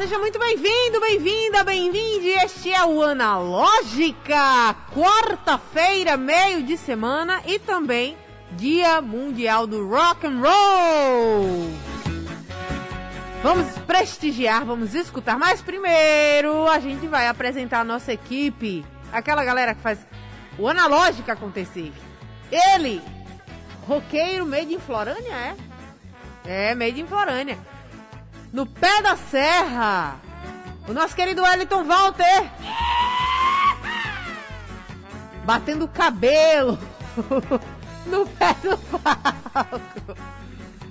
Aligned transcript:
seja 0.00 0.18
muito 0.18 0.38
bem-vindo, 0.38 0.98
bem-vinda, 0.98 1.62
bem-vinde. 1.62 2.30
Este 2.30 2.72
é 2.72 2.82
o 2.82 3.02
Analógica, 3.02 4.74
quarta-feira, 4.94 6.16
meio 6.16 6.62
de 6.62 6.78
semana 6.78 7.42
e 7.46 7.58
também 7.58 8.16
Dia 8.52 9.02
Mundial 9.02 9.66
do 9.66 9.86
Rock 9.86 10.26
and 10.26 10.40
Roll. 10.40 11.70
Vamos 13.42 13.76
prestigiar, 13.80 14.64
vamos 14.64 14.94
escutar, 14.94 15.38
mas 15.38 15.60
primeiro 15.60 16.66
a 16.66 16.78
gente 16.78 17.06
vai 17.06 17.28
apresentar 17.28 17.80
a 17.80 17.84
nossa 17.84 18.10
equipe, 18.10 18.82
aquela 19.12 19.44
galera 19.44 19.74
que 19.74 19.82
faz 19.82 19.98
o 20.58 20.66
Analógica 20.66 21.34
acontecer. 21.34 21.92
Ele, 22.50 23.02
roqueiro 23.86 24.46
made 24.46 24.72
in 24.72 24.80
Florânia, 24.80 25.34
é? 25.34 25.56
É, 26.46 26.74
made 26.74 26.98
in 26.98 27.06
Florânia. 27.06 27.58
No 28.52 28.66
pé 28.66 29.00
da 29.00 29.16
serra, 29.16 30.16
o 30.88 30.92
nosso 30.92 31.14
querido 31.14 31.42
Wellington 31.42 31.84
Walter. 31.84 32.50
Batendo 35.44 35.86
cabelo 35.86 36.76
no 38.06 38.26
pé 38.26 38.54
do 38.54 38.76
palco. 38.98 40.16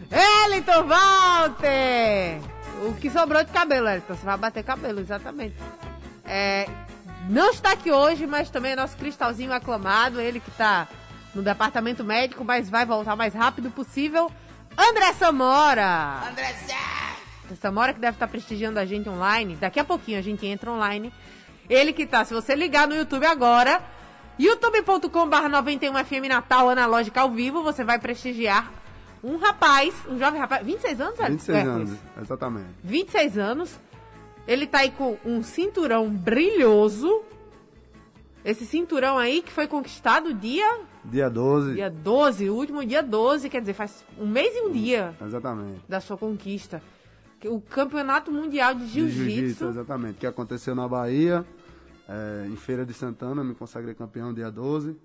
Wellington 0.09 0.88
Walter! 0.88 2.41
O 2.88 2.94
que 2.94 3.09
sobrou 3.09 3.44
de 3.44 3.52
cabelo, 3.52 3.88
Wellington? 3.88 4.16
Você 4.16 4.26
vai 4.26 4.38
bater 4.38 4.64
cabelo, 4.64 5.02
exatamente. 5.02 5.55
É, 6.26 6.66
não 7.28 7.52
está 7.52 7.73
aqui 7.73 7.91
hoje, 7.91 8.26
mas 8.26 8.50
também 8.50 8.72
é 8.72 8.76
nosso 8.78 8.95
cristalzinho 8.95 9.52
aclamado, 9.52 10.22
ele 10.22 10.39
que 10.39 10.50
está 10.50 10.88
no 11.36 11.41
departamento 11.41 12.05
médico, 12.05 12.45
mas 12.45 12.70
vai 12.70 12.86
voltar 12.86 13.16
o 13.16 13.17
mais 13.17 13.34
rápido 13.34 13.70
possível. 13.70 14.31
André 14.78 15.12
Samora! 15.14 16.22
André 16.30 16.53
Samora 16.53 16.78
que 17.94 17.99
deve 17.99 18.16
estar 18.16 18.27
prestigiando 18.27 18.80
a 18.80 18.85
gente 18.85 19.09
online. 19.09 19.55
Daqui 19.55 19.80
a 19.80 19.84
pouquinho 19.84 20.20
a 20.20 20.21
gente 20.21 20.45
entra 20.45 20.72
online. 20.72 21.11
Ele 21.69 21.94
que 21.94 22.05
tá, 22.05 22.25
se 22.25 22.33
você 22.33 22.55
ligar 22.55 22.88
no 22.88 22.95
YouTube 22.95 23.25
agora, 23.25 23.81
youtube.com.br 24.38 25.36
91FM 25.50 26.27
Natal 26.27 26.70
Analógica 26.70 27.22
ao 27.22 27.30
vivo, 27.31 27.61
você 27.64 27.83
vai 27.83 28.00
prestigiar 28.00 28.72
um 29.23 29.38
rapaz, 29.38 29.94
um 30.09 30.17
jovem 30.17 30.39
rapaz, 30.39 30.66
26 30.66 31.02
anos, 31.02 31.17
velho? 31.17 31.31
26 31.31 31.58
Hércules? 31.58 31.89
anos, 31.89 32.00
exatamente. 32.22 32.67
26 32.83 33.38
anos. 33.38 33.80
Ele 34.47 34.66
tá 34.66 34.80
aí 34.80 34.92
com 34.92 35.17
um 35.25 35.44
cinturão 35.44 36.09
brilhoso. 36.09 37.22
Esse 38.44 38.66
cinturão 38.66 39.17
aí 39.17 39.42
que 39.42 39.52
foi 39.52 39.67
conquistado 39.67 40.33
dia, 40.33 40.80
Dia 41.03 41.30
12. 41.30 41.73
dia 41.75 41.89
12, 41.89 42.50
o 42.50 42.55
último 42.55 42.86
dia 42.86 43.03
12, 43.03 43.50
quer 43.50 43.59
dizer, 43.59 43.73
faz 43.73 44.03
um 44.17 44.25
mês 44.25 44.55
e 44.55 44.61
um 44.61 44.72
dia 44.72 45.14
Exatamente. 45.22 45.81
da 45.88 46.00
sua 46.00 46.17
conquista. 46.17 46.81
O 47.45 47.62
Campeonato 47.62 48.32
Mundial 48.32 48.73
de 48.73 48.86
De 48.86 49.09
Jiu-Jitsu. 49.09 49.66
exatamente. 49.66 50.18
Que 50.20 50.28
aconteceu 50.28 50.76
na 50.76 50.88
Bahia, 50.88 51.45
é, 52.08 52.48
em 52.48 52.56
Feira 52.56 52.86
de 52.86 52.94
Santana, 52.94 53.44
me 53.44 53.54
consagrei 53.56 53.94
campeão 53.94 54.34
dia 54.34 54.50
12. 54.52 54.95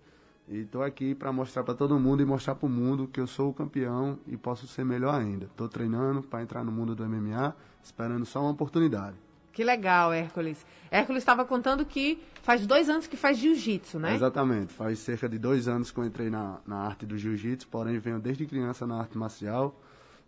E 0.48 0.64
tô 0.64 0.82
aqui 0.82 1.14
para 1.14 1.32
mostrar 1.32 1.62
para 1.64 1.72
todo 1.74 1.98
mundo 1.98 2.22
e 2.22 2.26
mostrar 2.26 2.54
pro 2.54 2.68
mundo 2.68 3.08
que 3.10 3.18
eu 3.18 3.26
sou 3.26 3.50
o 3.50 3.54
campeão 3.54 4.18
e 4.26 4.36
posso 4.36 4.66
ser 4.66 4.84
melhor 4.84 5.14
ainda. 5.14 5.48
Tô 5.56 5.68
treinando 5.68 6.22
para 6.22 6.42
entrar 6.42 6.62
no 6.62 6.70
mundo 6.70 6.94
do 6.94 7.02
MMA, 7.08 7.54
esperando 7.82 8.26
só 8.26 8.42
uma 8.42 8.50
oportunidade. 8.50 9.16
Que 9.54 9.64
legal, 9.64 10.12
Hércules. 10.12 10.66
Hércules 10.90 11.22
estava 11.22 11.44
contando 11.44 11.86
que 11.86 12.20
faz 12.42 12.66
dois 12.66 12.90
anos 12.90 13.06
que 13.06 13.16
faz 13.16 13.38
jiu-jitsu, 13.38 13.98
né? 13.98 14.14
Exatamente. 14.14 14.72
Faz 14.72 14.98
cerca 14.98 15.28
de 15.28 15.38
dois 15.38 15.66
anos 15.68 15.90
que 15.90 15.98
eu 15.98 16.04
entrei 16.04 16.28
na, 16.28 16.58
na 16.66 16.76
arte 16.76 17.06
do 17.06 17.16
jiu-jitsu, 17.16 17.68
porém 17.68 17.98
venho 17.98 18.18
desde 18.18 18.44
criança 18.46 18.86
na 18.86 18.98
arte 18.98 19.16
marcial. 19.16 19.80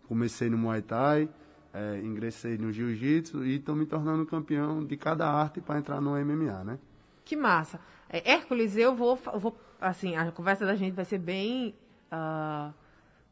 Comecei 0.07 0.49
no 0.49 0.57
Muay 0.57 0.81
Thai, 0.81 1.29
eh, 1.73 1.99
ingressei 2.03 2.57
no 2.57 2.71
jiu-jitsu 2.71 3.45
e 3.45 3.55
estou 3.55 3.75
me 3.75 3.85
tornando 3.85 4.25
campeão 4.25 4.83
de 4.85 4.97
cada 4.97 5.27
arte 5.27 5.61
para 5.61 5.79
entrar 5.79 6.01
no 6.01 6.11
MMA, 6.11 6.63
né? 6.63 6.79
Que 7.23 7.35
massa. 7.35 7.79
É, 8.09 8.31
Hércules, 8.31 8.77
eu 8.77 8.95
vou, 8.95 9.19
eu 9.33 9.39
vou. 9.39 9.57
Assim, 9.79 10.15
a 10.15 10.31
conversa 10.31 10.65
da 10.65 10.75
gente 10.75 10.93
vai 10.93 11.05
ser 11.05 11.19
bem. 11.19 11.75
ah, 12.09 12.71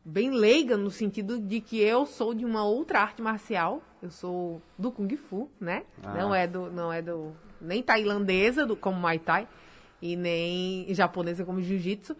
bem 0.03 0.29
leiga, 0.29 0.77
no 0.77 0.91
sentido 0.91 1.39
de 1.39 1.59
que 1.59 1.79
eu 1.81 2.05
sou 2.05 2.35
de 2.35 2.45
uma 2.45 2.63
outra 2.63 3.01
arte 3.01 3.21
marcial. 3.21 3.81
Eu 4.01 4.11
sou 4.11 4.61
do 4.77 4.91
Kung 4.91 5.09
Fu, 5.17 5.49
né? 5.59 5.83
Ah. 6.03 6.13
Não 6.13 6.35
é 6.35 6.45
do. 6.45 6.69
Não 6.69 6.93
é 6.93 7.01
do. 7.01 7.31
Nem 7.59 7.81
tailandesa, 7.81 8.65
do, 8.65 8.75
como 8.75 8.99
Muay 8.99 9.17
Thai, 9.17 9.47
e 10.01 10.15
nem 10.15 10.93
japonesa 10.93 11.43
como 11.43 11.61
Jiu-Jitsu. 11.61 12.15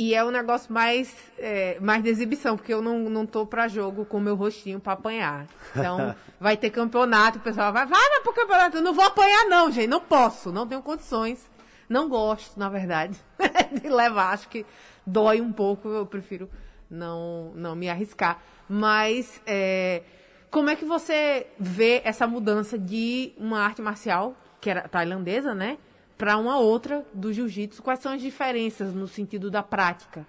E 0.00 0.14
é 0.14 0.24
um 0.24 0.30
negócio 0.30 0.72
mais, 0.72 1.12
é, 1.36 1.76
mais 1.80 2.04
de 2.04 2.08
exibição, 2.08 2.56
porque 2.56 2.72
eu 2.72 2.80
não, 2.80 3.10
não 3.10 3.26
tô 3.26 3.44
pra 3.44 3.66
jogo 3.66 4.04
com 4.04 4.20
meu 4.20 4.36
rostinho 4.36 4.78
pra 4.78 4.92
apanhar. 4.92 5.48
Então, 5.74 6.14
vai 6.38 6.56
ter 6.56 6.70
campeonato, 6.70 7.38
o 7.38 7.40
pessoal 7.40 7.72
vai, 7.72 7.84
vai, 7.84 8.08
vai 8.08 8.20
pro 8.20 8.32
campeonato. 8.32 8.76
Eu 8.76 8.82
não 8.82 8.94
vou 8.94 9.04
apanhar, 9.04 9.48
não, 9.48 9.72
gente. 9.72 9.88
Não 9.88 10.00
posso, 10.00 10.52
não 10.52 10.68
tenho 10.68 10.82
condições. 10.82 11.50
Não 11.88 12.08
gosto, 12.08 12.56
na 12.56 12.68
verdade, 12.68 13.18
de 13.82 13.88
levar. 13.88 14.34
Acho 14.34 14.48
que 14.48 14.64
dói 15.04 15.40
um 15.40 15.50
pouco, 15.50 15.88
eu 15.88 16.06
prefiro 16.06 16.48
não, 16.88 17.50
não 17.56 17.74
me 17.74 17.90
arriscar. 17.90 18.40
Mas, 18.68 19.42
é, 19.44 20.04
como 20.48 20.70
é 20.70 20.76
que 20.76 20.84
você 20.84 21.48
vê 21.58 22.02
essa 22.04 22.24
mudança 22.24 22.78
de 22.78 23.32
uma 23.36 23.58
arte 23.58 23.82
marcial, 23.82 24.36
que 24.60 24.70
era 24.70 24.86
tailandesa, 24.88 25.56
né? 25.56 25.76
Para 26.18 26.36
uma 26.36 26.58
outra 26.58 27.06
do 27.14 27.32
jiu-jitsu? 27.32 27.80
Quais 27.80 28.00
são 28.00 28.12
as 28.12 28.20
diferenças 28.20 28.92
no 28.92 29.06
sentido 29.06 29.52
da 29.52 29.62
prática? 29.62 30.26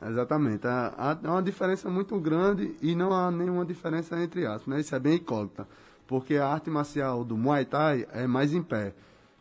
Exatamente. 0.00 0.66
Há, 0.66 0.94
há 0.96 1.18
há 1.22 1.32
uma 1.32 1.42
diferença 1.42 1.90
muito 1.90 2.18
grande 2.18 2.74
e 2.80 2.94
não 2.94 3.12
há 3.12 3.30
nenhuma 3.30 3.66
diferença 3.66 4.18
entre 4.18 4.46
aspas, 4.46 4.66
né? 4.66 4.80
Isso 4.80 4.94
é 4.94 4.98
bem 4.98 5.16
incógnita. 5.16 5.68
Porque 6.06 6.36
a 6.36 6.48
arte 6.48 6.70
marcial 6.70 7.24
do 7.24 7.36
Muay 7.36 7.66
Thai 7.66 8.06
é 8.10 8.26
mais 8.26 8.54
em 8.54 8.62
pé. 8.62 8.94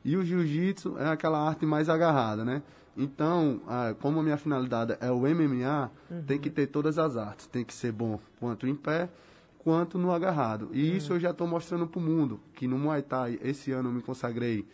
E 0.04 0.18
o 0.18 0.26
Jiu-Jitsu 0.26 0.98
é 0.98 1.08
aquela 1.08 1.40
arte 1.40 1.66
mais 1.66 1.88
agarrada, 1.88 2.44
né? 2.44 2.62
Então, 2.98 3.62
ah, 3.66 3.96
como 4.02 4.20
a 4.20 4.24
minha 4.24 4.38
finalidade 4.38 4.98
é 5.00 5.10
o 5.10 5.22
MMA, 5.22 5.90
tem 6.26 6.38
que 6.38 6.50
ter 6.50 6.68
todas 6.68 7.00
as 7.00 7.16
artes. 7.16 7.48
Tem 7.48 7.64
que 7.64 7.74
ser 7.74 7.94
bom 7.94 8.20
quanto 8.42 8.68
em 8.68 8.76
pé, 8.76 9.08
quanto 9.60 9.98
no 9.98 10.12
agarrado. 10.12 10.70
E 10.74 10.98
isso 10.98 11.14
eu 11.14 11.20
já 11.20 11.30
estou 11.30 11.48
mostrando 11.48 11.88
para 11.88 12.00
o 12.00 12.02
mundo, 12.02 12.42
que 12.56 12.68
no 12.68 12.78
Muay 12.78 13.04
Thai, 13.04 13.40
esse 13.42 13.72
ano 13.72 13.88
eu 13.88 13.94
me 13.94 14.02
consagrei 14.02 14.68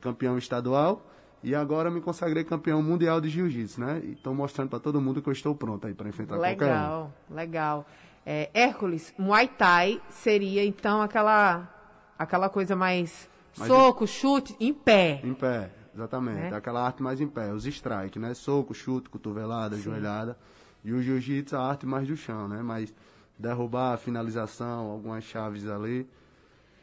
campeão 0.00 0.36
estadual 0.38 1.02
e 1.42 1.54
agora 1.54 1.90
me 1.90 2.00
consagrei 2.00 2.42
campeão 2.42 2.82
mundial 2.82 3.20
de 3.20 3.28
jiu-jitsu, 3.28 3.80
né? 3.80 4.00
E 4.04 4.12
estou 4.12 4.34
mostrando 4.34 4.68
para 4.68 4.80
todo 4.80 5.00
mundo 5.00 5.22
que 5.22 5.28
eu 5.28 5.32
estou 5.32 5.54
pronto 5.54 5.86
aí 5.86 5.94
para 5.94 6.08
enfrentar 6.08 6.36
qualquer 6.36 6.54
um. 6.54 6.68
Legal, 6.68 7.12
legal. 7.30 7.86
É, 8.24 8.50
Hércules, 8.52 9.14
Muay 9.16 9.46
Thai 9.46 10.02
seria 10.10 10.64
então 10.64 11.00
aquela 11.00 11.72
aquela 12.18 12.48
coisa 12.48 12.74
mais 12.74 13.28
Mais 13.56 13.70
soco, 13.70 14.06
chute, 14.06 14.56
em 14.58 14.74
pé. 14.74 15.20
Em 15.22 15.34
pé, 15.34 15.70
exatamente. 15.94 16.50
Né? 16.50 16.56
Aquela 16.56 16.84
arte 16.84 17.02
mais 17.02 17.20
em 17.20 17.28
pé, 17.28 17.52
os 17.52 17.64
strike, 17.64 18.18
né? 18.18 18.34
Soco, 18.34 18.74
chute, 18.74 19.08
cotovelada, 19.08 19.76
joelhada. 19.76 20.36
E 20.84 20.92
o 20.92 21.02
jiu-jitsu, 21.02 21.56
a 21.56 21.60
arte 21.60 21.86
mais 21.86 22.08
do 22.08 22.16
chão, 22.16 22.48
né? 22.48 22.62
Mais 22.62 22.92
derrubar, 23.38 23.96
finalização, 23.98 24.90
algumas 24.90 25.22
chaves 25.22 25.68
ali. 25.68 26.08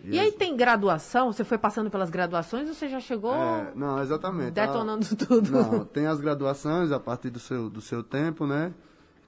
E 0.04 0.20
aí 0.20 0.32
tem 0.32 0.56
graduação? 0.58 1.32
Você 1.32 1.44
foi 1.44 1.58
passando 1.58 1.90
pelas 1.90 2.10
graduações 2.10 2.68
ou 2.68 2.74
você 2.76 2.90
já 2.90 3.00
chegou 3.00 3.34
É, 3.34 3.72
não, 3.76 4.02
exatamente. 4.02 4.52
detonando 4.52 5.06
A- 5.12 5.16
tudo? 5.26 5.52
Não, 5.52 5.86
tem 5.86 6.06
as 6.08 6.20
graduações 6.20 6.92
a 6.92 7.00
partir 7.00 7.30
do 7.30 7.40
seu, 7.40 7.70
do 7.70 7.80
seu 7.82 8.04
tempo, 8.04 8.46
né? 8.46 8.74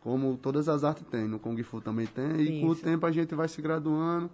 Como 0.02 0.38
todas 0.38 0.68
as 0.69 0.84
artes 0.84 1.03
têm, 1.09 1.28
no 1.28 1.40
Kung 1.40 1.62
Fu 1.63 1.81
também 1.81 2.06
tem. 2.06 2.41
E 2.41 2.62
com 2.62 2.68
o 2.68 2.74
Isso. 2.74 2.84
tempo 2.84 3.06
a 3.06 3.12
gente 3.12 3.34
vai 3.34 3.47
se 3.47 3.62
graduando 3.62 4.30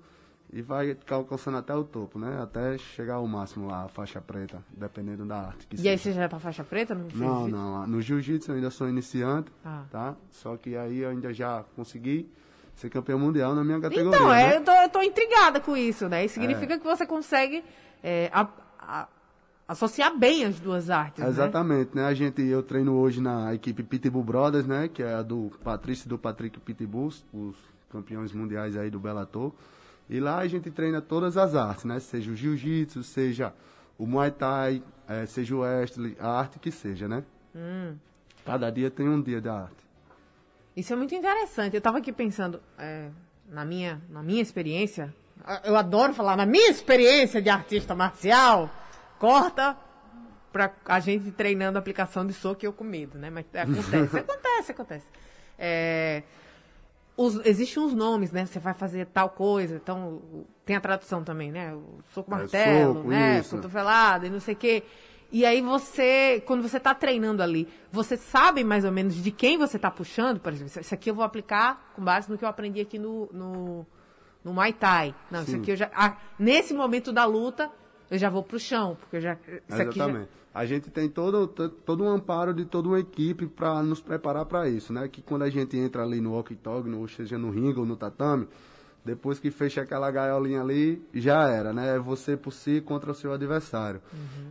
e 0.51 0.61
vai 0.61 0.97
alcançando 1.09 1.57
até 1.57 1.73
o 1.73 1.83
topo, 1.83 2.19
né? 2.19 2.41
Até 2.41 2.77
chegar 2.77 3.15
ao 3.15 3.27
máximo 3.27 3.67
lá, 3.67 3.83
a 3.85 3.87
faixa 3.87 4.19
preta, 4.19 4.61
dependendo 4.75 5.25
da 5.25 5.37
arte. 5.37 5.65
Que 5.67 5.77
E 5.81 5.87
aí 5.87 5.97
seja. 5.97 6.15
você 6.15 6.21
já 6.23 6.27
tá 6.27 6.39
faixa 6.39 6.63
preta? 6.63 6.93
No 6.93 7.07
Não, 7.15 7.47
não. 7.47 7.87
No 7.87 8.01
jiu-jitsu 8.01 8.51
eu 8.51 8.55
ainda 8.55 8.69
sou 8.69 8.89
iniciante, 8.89 9.49
Ah. 9.63 9.83
tá? 9.89 10.15
Só 10.29 10.57
que 10.57 10.75
aí 10.75 10.99
eu 10.99 11.09
ainda 11.09 11.33
já 11.33 11.63
consegui 11.75 12.29
ser 12.81 12.89
campeão 12.89 13.19
mundial 13.19 13.53
na 13.53 13.63
minha 13.63 13.79
categoria. 13.79 14.09
Então, 14.17 14.29
né? 14.29 14.53
é, 14.53 14.57
eu, 14.57 14.63
tô, 14.63 14.71
eu 14.71 14.89
tô 14.89 15.01
intrigada 15.03 15.59
com 15.59 15.77
isso, 15.77 16.09
né? 16.09 16.25
Isso 16.25 16.33
significa 16.33 16.77
que 16.79 16.83
você 16.83 17.05
consegue 17.05 17.63
é, 18.03 18.29
a- 18.33 18.47
a- 18.79 19.07
associar 19.67 20.17
bem 20.17 20.43
as 20.45 20.59
duas 20.59 20.89
artes, 20.89 21.23
né? 21.23 21.29
Exatamente, 21.29 21.95
né? 21.95 22.05
A 22.05 22.13
gente, 22.13 22.41
eu 22.41 22.63
treino 22.63 22.93
hoje 22.95 23.21
na 23.21 23.53
equipe 23.53 23.83
Pitbull 23.83 24.23
Brothers, 24.23 24.65
né? 24.65 24.89
Que 24.91 25.03
é 25.03 25.13
a 25.13 25.21
do 25.21 25.51
Patrício 25.63 26.07
e 26.07 26.09
do 26.09 26.17
Patrick 26.17 26.59
Pitbull, 26.59 27.11
os 27.31 27.55
campeões 27.91 28.33
mundiais 28.33 28.75
aí 28.75 28.89
do 28.89 28.99
Bellator. 28.99 29.51
E 30.09 30.19
lá 30.19 30.39
a 30.39 30.47
gente 30.47 30.69
treina 30.71 30.99
todas 31.01 31.37
as 31.37 31.55
artes, 31.55 31.85
né? 31.85 31.99
Seja 31.99 32.31
o 32.31 32.35
jiu-jitsu, 32.35 33.03
seja 33.03 33.53
o 33.97 34.05
muay 34.07 34.31
thai, 34.31 34.81
eh, 35.07 35.25
seja 35.27 35.55
o 35.55 35.59
wrestling, 35.59 36.15
a 36.19 36.27
arte 36.39 36.57
que 36.59 36.71
seja, 36.71 37.07
né? 37.07 37.23
Hum. 37.55 37.93
Cada 38.43 38.69
dia 38.71 38.89
tem 38.89 39.07
um 39.07 39.21
dia 39.21 39.39
da 39.39 39.53
arte. 39.53 39.90
Isso 40.75 40.93
é 40.93 40.95
muito 40.95 41.13
interessante. 41.13 41.73
Eu 41.73 41.79
estava 41.79 41.97
aqui 41.97 42.11
pensando, 42.11 42.61
é, 42.77 43.09
na, 43.47 43.65
minha, 43.65 44.01
na 44.09 44.23
minha 44.23 44.41
experiência, 44.41 45.13
a- 45.43 45.61
eu 45.65 45.75
adoro 45.75 46.13
falar, 46.13 46.35
na 46.37 46.45
minha 46.45 46.69
experiência 46.69 47.41
de 47.41 47.49
artista 47.49 47.93
marcial, 47.95 48.69
corta 49.19 49.77
pra 50.51 50.71
a 50.85 50.99
gente 50.99 51.31
treinando 51.31 51.77
aplicação 51.77 52.25
de 52.25 52.33
soco 52.33 52.63
e 52.63 52.67
eu 52.67 52.73
com 52.73 52.83
medo, 52.83 53.17
né? 53.17 53.29
Mas 53.29 53.45
acontece, 53.53 54.17
acontece, 54.19 54.71
acontece. 54.71 55.05
É, 55.57 56.23
os, 57.15 57.45
existem 57.45 57.81
uns 57.83 57.93
nomes, 57.93 58.31
né? 58.31 58.45
Você 58.45 58.59
vai 58.59 58.73
fazer 58.73 59.05
tal 59.07 59.29
coisa, 59.29 59.75
então 59.75 60.21
tem 60.65 60.75
a 60.75 60.81
tradução 60.81 61.23
também, 61.23 61.51
né? 61.51 61.73
O 61.73 61.99
soco 62.13 62.33
É, 62.33 62.37
martelo, 62.37 62.93
soco, 62.95 63.07
né? 63.09 63.43
Cotovelada 63.43 64.27
e 64.27 64.29
não 64.29 64.39
sei 64.39 64.53
o 64.53 64.57
quê. 64.57 64.83
E 65.31 65.45
aí 65.45 65.61
você, 65.61 66.43
quando 66.45 66.61
você 66.61 66.79
tá 66.79 66.93
treinando 66.93 67.41
ali, 67.41 67.67
você 67.91 68.17
sabe 68.17 68.63
mais 68.63 68.83
ou 68.83 68.91
menos 68.91 69.15
de 69.15 69.31
quem 69.31 69.57
você 69.57 69.79
tá 69.79 69.89
puxando, 69.89 70.39
por 70.39 70.51
exemplo, 70.51 70.81
isso 70.81 70.93
aqui 70.93 71.09
eu 71.09 71.15
vou 71.15 71.23
aplicar 71.23 71.91
com 71.95 72.03
base 72.03 72.29
no 72.29 72.37
que 72.37 72.43
eu 72.43 72.49
aprendi 72.49 72.81
aqui 72.81 72.99
no, 72.99 73.29
no, 73.31 73.85
no 74.43 74.53
Muay 74.53 74.73
Thai. 74.73 75.15
Não, 75.31 75.41
isso 75.41 75.51
Sim. 75.51 75.57
aqui 75.61 75.71
eu 75.71 75.75
já. 75.77 75.89
ah, 75.95 76.17
nesse 76.37 76.73
momento 76.73 77.13
da 77.13 77.23
luta, 77.25 77.71
eu 78.09 78.17
já 78.17 78.29
vou 78.29 78.43
pro 78.43 78.59
chão, 78.59 78.97
porque 78.99 79.17
eu 79.17 79.21
já. 79.21 79.33
Isso 79.33 79.81
aqui 79.81 79.97
já, 79.97 80.05
Exatamente. 80.05 80.29
A 80.53 80.65
gente 80.65 80.89
tem 80.89 81.07
todo, 81.07 81.47
to- 81.47 81.69
todo 81.69 82.03
um 82.03 82.09
amparo 82.09 82.53
de 82.53 82.65
toda 82.65 82.89
uma 82.89 82.99
equipe 82.99 83.47
para 83.47 83.81
nos 83.81 84.01
preparar 84.01 84.43
para 84.45 84.67
isso, 84.67 84.91
né? 84.91 85.07
Que 85.07 85.21
quando 85.21 85.43
a 85.43 85.49
gente 85.49 85.77
entra 85.77 86.03
ali 86.03 86.19
no 86.19 86.37
octógono, 86.37 86.99
ou 86.99 87.07
seja, 87.07 87.37
no 87.37 87.49
ringue 87.49 87.79
ou 87.79 87.85
no 87.85 87.95
tatame, 87.95 88.49
depois 89.03 89.39
que 89.39 89.49
fecha 89.49 89.81
aquela 89.81 90.11
gaiolinha 90.11 90.61
ali, 90.61 91.01
já 91.13 91.49
era, 91.49 91.73
né? 91.73 91.95
É 91.95 91.99
você 91.99 92.37
por 92.37 92.51
si 92.51 92.81
contra 92.81 93.11
o 93.11 93.15
seu 93.15 93.33
adversário. 93.33 94.01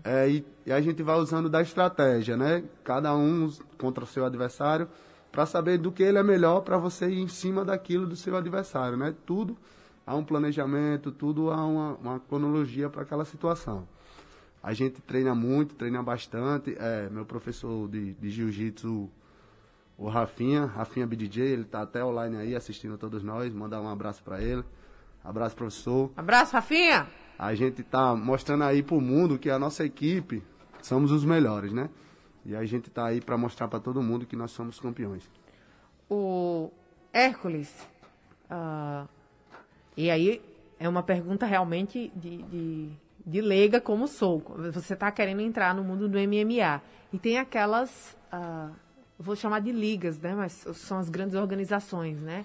É, 0.05 0.29
e, 0.29 0.45
e 0.67 0.73
a 0.73 0.81
gente 0.81 1.03
vai 1.03 1.17
usando 1.17 1.49
da 1.49 1.63
estratégia, 1.63 2.37
né? 2.37 2.65
Cada 2.83 3.15
um 3.15 3.51
contra 3.79 4.03
o 4.03 4.07
seu 4.07 4.25
adversário, 4.25 4.89
para 5.31 5.47
saber 5.47 5.79
do 5.79 5.93
que 5.93 6.03
ele 6.03 6.19
é 6.19 6.23
melhor 6.23 6.63
para 6.63 6.77
você 6.77 7.09
ir 7.09 7.21
em 7.21 7.29
cima 7.29 7.65
daquilo 7.65 8.07
do 8.07 8.17
seu 8.17 8.37
adversário, 8.37 8.97
né? 8.97 9.15
Tudo 9.25 9.57
há 10.05 10.17
um 10.17 10.25
planejamento, 10.25 11.13
tudo 11.13 11.51
há 11.51 11.65
uma, 11.65 11.95
uma 11.95 12.21
cronologia 12.21 12.91
para 12.91 13.03
aquela 13.03 13.25
situação. 13.25 13.87
A 14.63 14.73
gente 14.73 15.01
treina 15.01 15.35
muito, 15.35 15.75
treina 15.75 16.03
bastante. 16.03 16.77
É, 16.79 17.09
meu 17.09 17.25
professor 17.25 17.89
de, 17.89 18.15
de 18.15 18.29
jiu-jitsu, 18.29 19.09
o 20.01 20.09
Rafinha, 20.09 20.65
Rafinha 20.65 21.07
BDJ, 21.07 21.43
ele 21.43 21.65
tá 21.65 21.83
até 21.83 22.03
online 22.03 22.39
aí 22.39 22.57
assistindo 22.57 22.95
a 22.95 22.97
todos 22.97 23.23
nós. 23.23 23.53
Mandar 23.53 23.83
um 23.83 23.89
abraço 23.89 24.23
para 24.23 24.41
ele. 24.41 24.65
Abraço, 25.23 25.55
professor. 25.55 26.11
Abraço, 26.17 26.55
Rafinha! 26.55 27.07
A 27.39 27.55
gente 27.55 27.83
tá 27.83 28.17
mostrando 28.17 28.65
aí 28.65 28.83
pro 28.83 28.99
mundo 28.99 29.39
que 29.39 29.51
a 29.51 29.59
nossa 29.59 29.85
equipe 29.85 30.43
somos 30.81 31.13
os 31.13 31.23
melhores, 31.23 31.71
né? 31.71 31.91
E 32.47 32.57
a 32.57 32.65
gente 32.65 32.89
tá 32.89 33.05
aí 33.05 33.21
para 33.21 33.37
mostrar 33.37 33.69
para 33.69 33.79
todo 33.79 34.01
mundo 34.03 34.25
que 34.25 34.35
nós 34.35 34.51
somos 34.53 34.81
campeões. 34.81 35.31
o 36.09 36.71
Hércules. 37.13 37.87
ah, 38.49 39.07
e 39.95 40.11
aí 40.11 40.41
é 40.79 40.89
uma 40.89 41.03
pergunta 41.03 41.45
realmente 41.45 42.11
de, 42.17 42.39
de, 42.45 42.91
de 43.27 43.41
leiga 43.43 43.83
como 43.83 44.09
sou. 44.09 44.43
Você 44.73 44.95
está 44.95 45.13
querendo 45.13 45.43
entrar 45.43 45.75
no 45.75 45.85
mundo 45.85 46.09
do 46.09 46.19
MMA. 46.19 46.81
E 47.13 47.19
tem 47.19 47.39
aquelas. 47.39 48.17
Ah, 49.21 49.23
vou 49.23 49.37
chamar 49.37 49.61
de 49.61 49.71
ligas, 49.73 50.19
né? 50.19 50.35
Mas 50.35 50.53
são 50.75 50.99
as 50.99 51.09
grandes 51.09 51.35
organizações, 51.37 52.19
né? 52.21 52.45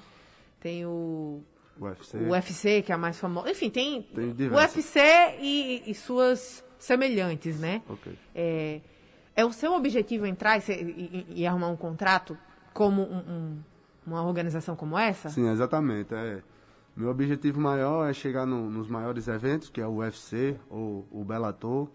Tem 0.59 0.85
o 0.85 1.41
UFC. 1.79 2.17
o 2.17 2.29
UFC, 2.31 2.81
que 2.81 2.91
é 2.91 2.95
a 2.95 2.97
mais 2.97 3.17
famosa. 3.19 3.49
Enfim, 3.51 3.69
tem, 3.69 4.01
Tem 4.03 4.31
diversas. 4.33 4.75
UFC 4.75 4.99
e, 5.41 5.83
e 5.87 5.93
suas 5.95 6.63
semelhantes, 6.79 7.59
né? 7.59 7.81
Ok. 7.89 8.13
É, 8.33 8.81
é 9.35 9.45
o 9.45 9.51
seu 9.51 9.73
objetivo 9.73 10.25
entrar 10.25 10.57
e, 10.57 10.61
ser- 10.61 10.81
e- 10.87 11.25
e- 11.29 11.41
e 11.41 11.47
arrumar 11.47 11.69
um 11.69 11.75
contrato 11.77 12.37
como 12.73 13.01
um- 13.03 13.17
um- 13.17 13.59
uma 14.05 14.23
organização 14.23 14.75
como 14.75 14.97
essa? 14.97 15.29
Sim, 15.29 15.49
exatamente. 15.49 16.13
É. 16.13 16.41
Meu 16.95 17.09
objetivo 17.09 17.59
maior 17.59 18.09
é 18.09 18.13
chegar 18.13 18.45
no- 18.45 18.69
nos 18.69 18.87
maiores 18.87 19.27
eventos, 19.27 19.67
que 19.69 19.81
é 19.81 19.87
o 19.87 19.95
UFC 19.95 20.55
ou 20.69 21.05
o 21.11 21.23
Bellator, 21.25 21.89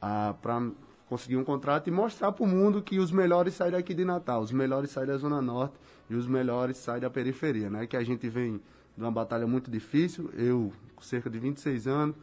para 0.00 0.62
conseguir 1.08 1.36
um 1.36 1.44
contrato 1.44 1.88
e 1.88 1.90
mostrar 1.90 2.32
para 2.32 2.44
o 2.44 2.46
mundo 2.46 2.82
que 2.82 2.98
os 2.98 3.10
melhores 3.10 3.54
saem 3.54 3.72
daqui 3.72 3.94
de 3.94 4.04
Natal, 4.04 4.42
os 4.42 4.52
melhores 4.52 4.90
saem 4.90 5.06
da 5.06 5.16
Zona 5.16 5.40
Norte 5.40 5.74
e 6.08 6.14
os 6.14 6.26
melhores 6.26 6.76
saem 6.76 7.00
da 7.00 7.08
periferia, 7.08 7.70
né? 7.70 7.86
Que 7.86 7.96
a 7.96 8.04
gente 8.04 8.28
vem 8.28 8.60
de 8.96 9.02
uma 9.02 9.10
batalha 9.10 9.46
muito 9.46 9.70
difícil, 9.70 10.30
eu 10.34 10.72
com 10.94 11.02
cerca 11.02 11.30
de 11.30 11.38
26 11.38 11.86
anos, 11.86 12.16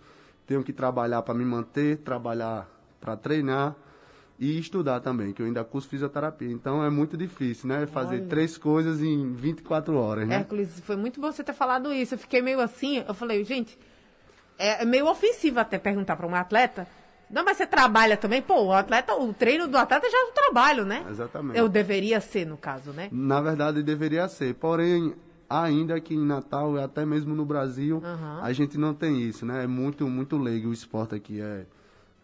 tenho 0.46 0.64
que 0.64 0.74
trabalhar 0.74 1.22
para 1.22 1.34
me 1.34 1.46
manter, 1.46 1.98
trabalhar 1.98 2.70
para 3.00 3.16
treinar 3.16 3.76
e 4.38 4.60
estudar 4.60 5.00
também, 5.00 5.32
que 5.32 5.42
eu 5.42 5.46
ainda 5.46 5.64
curso 5.64 5.88
fisioterapia. 5.88 6.52
Então 6.52 6.84
é 6.84 6.90
muito 6.90 7.16
difícil, 7.16 7.70
né? 7.70 7.88
Fazer 7.88 8.18
Olha. 8.18 8.28
três 8.28 8.58
coisas 8.58 9.02
em 9.02 9.32
24 9.32 9.96
horas, 9.96 10.28
né? 10.28 10.36
Hércules, 10.36 10.80
foi 10.82 10.98
muito 10.98 11.22
bom 11.22 11.32
você 11.32 11.44
ter 11.44 11.54
falado 11.54 11.92
isso. 11.94 12.16
Eu 12.16 12.20
fiquei 12.20 12.42
meio 12.42 12.60
assim, 12.60 13.04
eu 13.08 13.14
falei, 13.14 13.44
gente, 13.46 13.80
é 14.58 14.84
é 14.84 14.86
meio 14.86 15.08
ofensivo 15.08 15.60
até 15.60 15.80
perguntar 15.80 16.18
para 16.18 16.28
um 16.28 16.36
atleta. 16.36 16.86
Não, 17.30 17.44
mas 17.44 17.58
você 17.58 17.66
trabalha 17.66 18.16
também? 18.16 18.42
Pô, 18.42 18.66
o 18.66 18.74
atleta, 18.74 19.16
o 19.16 19.34
treino 19.34 19.68
do 19.68 19.78
atleta 19.78 20.10
já 20.10 20.18
é 20.18 20.24
um 20.26 20.34
trabalho, 20.34 20.86
né? 20.86 21.06
Exatamente. 21.10 21.58
Eu 21.58 21.68
deveria 21.68 22.22
ser, 22.22 22.46
no 22.46 22.58
caso, 22.58 22.92
né? 22.92 23.10
Na 23.12 23.42
verdade, 23.42 23.82
deveria 23.82 24.28
ser. 24.28 24.54
Porém, 24.56 25.16
ainda 25.50 25.96
aqui 25.96 26.16
em 26.16 26.26
Natal 26.26 26.76
e 26.78 26.84
até 26.84 27.06
mesmo 27.06 27.36
no 27.36 27.46
Brasil, 27.46 28.02
Aham. 28.04 28.40
a 28.42 28.54
gente 28.54 28.78
não 28.78 28.94
tem 28.94 29.22
isso, 29.22 29.46
né? 29.46 29.64
É 29.64 29.68
muito, 29.68 30.08
muito 30.08 30.38
leigo 30.38 30.70
o 30.70 30.74
esporte 30.74 31.16
aqui. 31.16 31.42
É, 31.42 31.66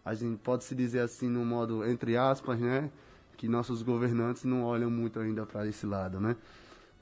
a 0.04 0.14
gente 0.14 0.38
pode 0.38 0.64
se 0.64 0.74
dizer 0.74 1.00
assim, 1.00 1.28
no 1.28 1.44
modo, 1.44 1.84
entre 1.84 2.16
aspas, 2.16 2.58
né? 2.58 2.90
Que 3.36 3.48
nossos 3.48 3.82
governantes 3.82 4.44
não 4.44 4.62
olham 4.62 4.90
muito 4.90 5.18
ainda 5.18 5.44
para 5.44 5.66
esse 5.66 5.84
lado, 5.84 6.20
né? 6.20 6.36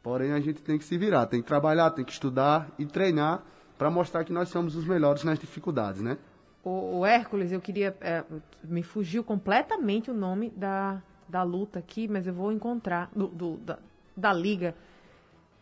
Porém, 0.03 0.33
a 0.33 0.41
gente 0.41 0.63
tem 0.63 0.79
que 0.79 0.85
se 0.85 0.97
virar, 0.97 1.27
tem 1.27 1.43
que 1.43 1.49
trabalhar, 1.49 1.91
tem 1.91 2.05
que 2.05 2.13
estudar 2.13 2.71
e 2.79 2.87
treinar 2.87 3.43
para 3.77 3.91
mostrar 3.91 4.25
que 4.25 4.33
nós 4.33 4.49
somos 4.49 4.75
os 4.75 4.87
melhores 4.87 5.25
nas 5.25 5.39
dificuldades, 5.39 6.01
né? 6.01 6.17
O, 6.63 6.99
o 6.99 7.07
Hércules, 7.07 7.53
eu 7.53 7.61
queria. 7.61 7.97
é, 8.01 8.23
me 8.63 8.83
fugiu 8.83 9.25
completamente 9.25 10.11
o 10.11 10.15
nome 10.15 10.51
da, 10.51 11.03
da 11.29 11.43
luta 11.43 11.79
aqui, 11.79 12.07
mas 12.07 12.27
eu 12.27 12.35
vou 12.35 12.53
encontrar. 12.53 13.11
Do, 13.15 13.29
do- 13.29 13.57
da, 13.59 13.79
da 14.17 14.33
liga. 14.33 14.75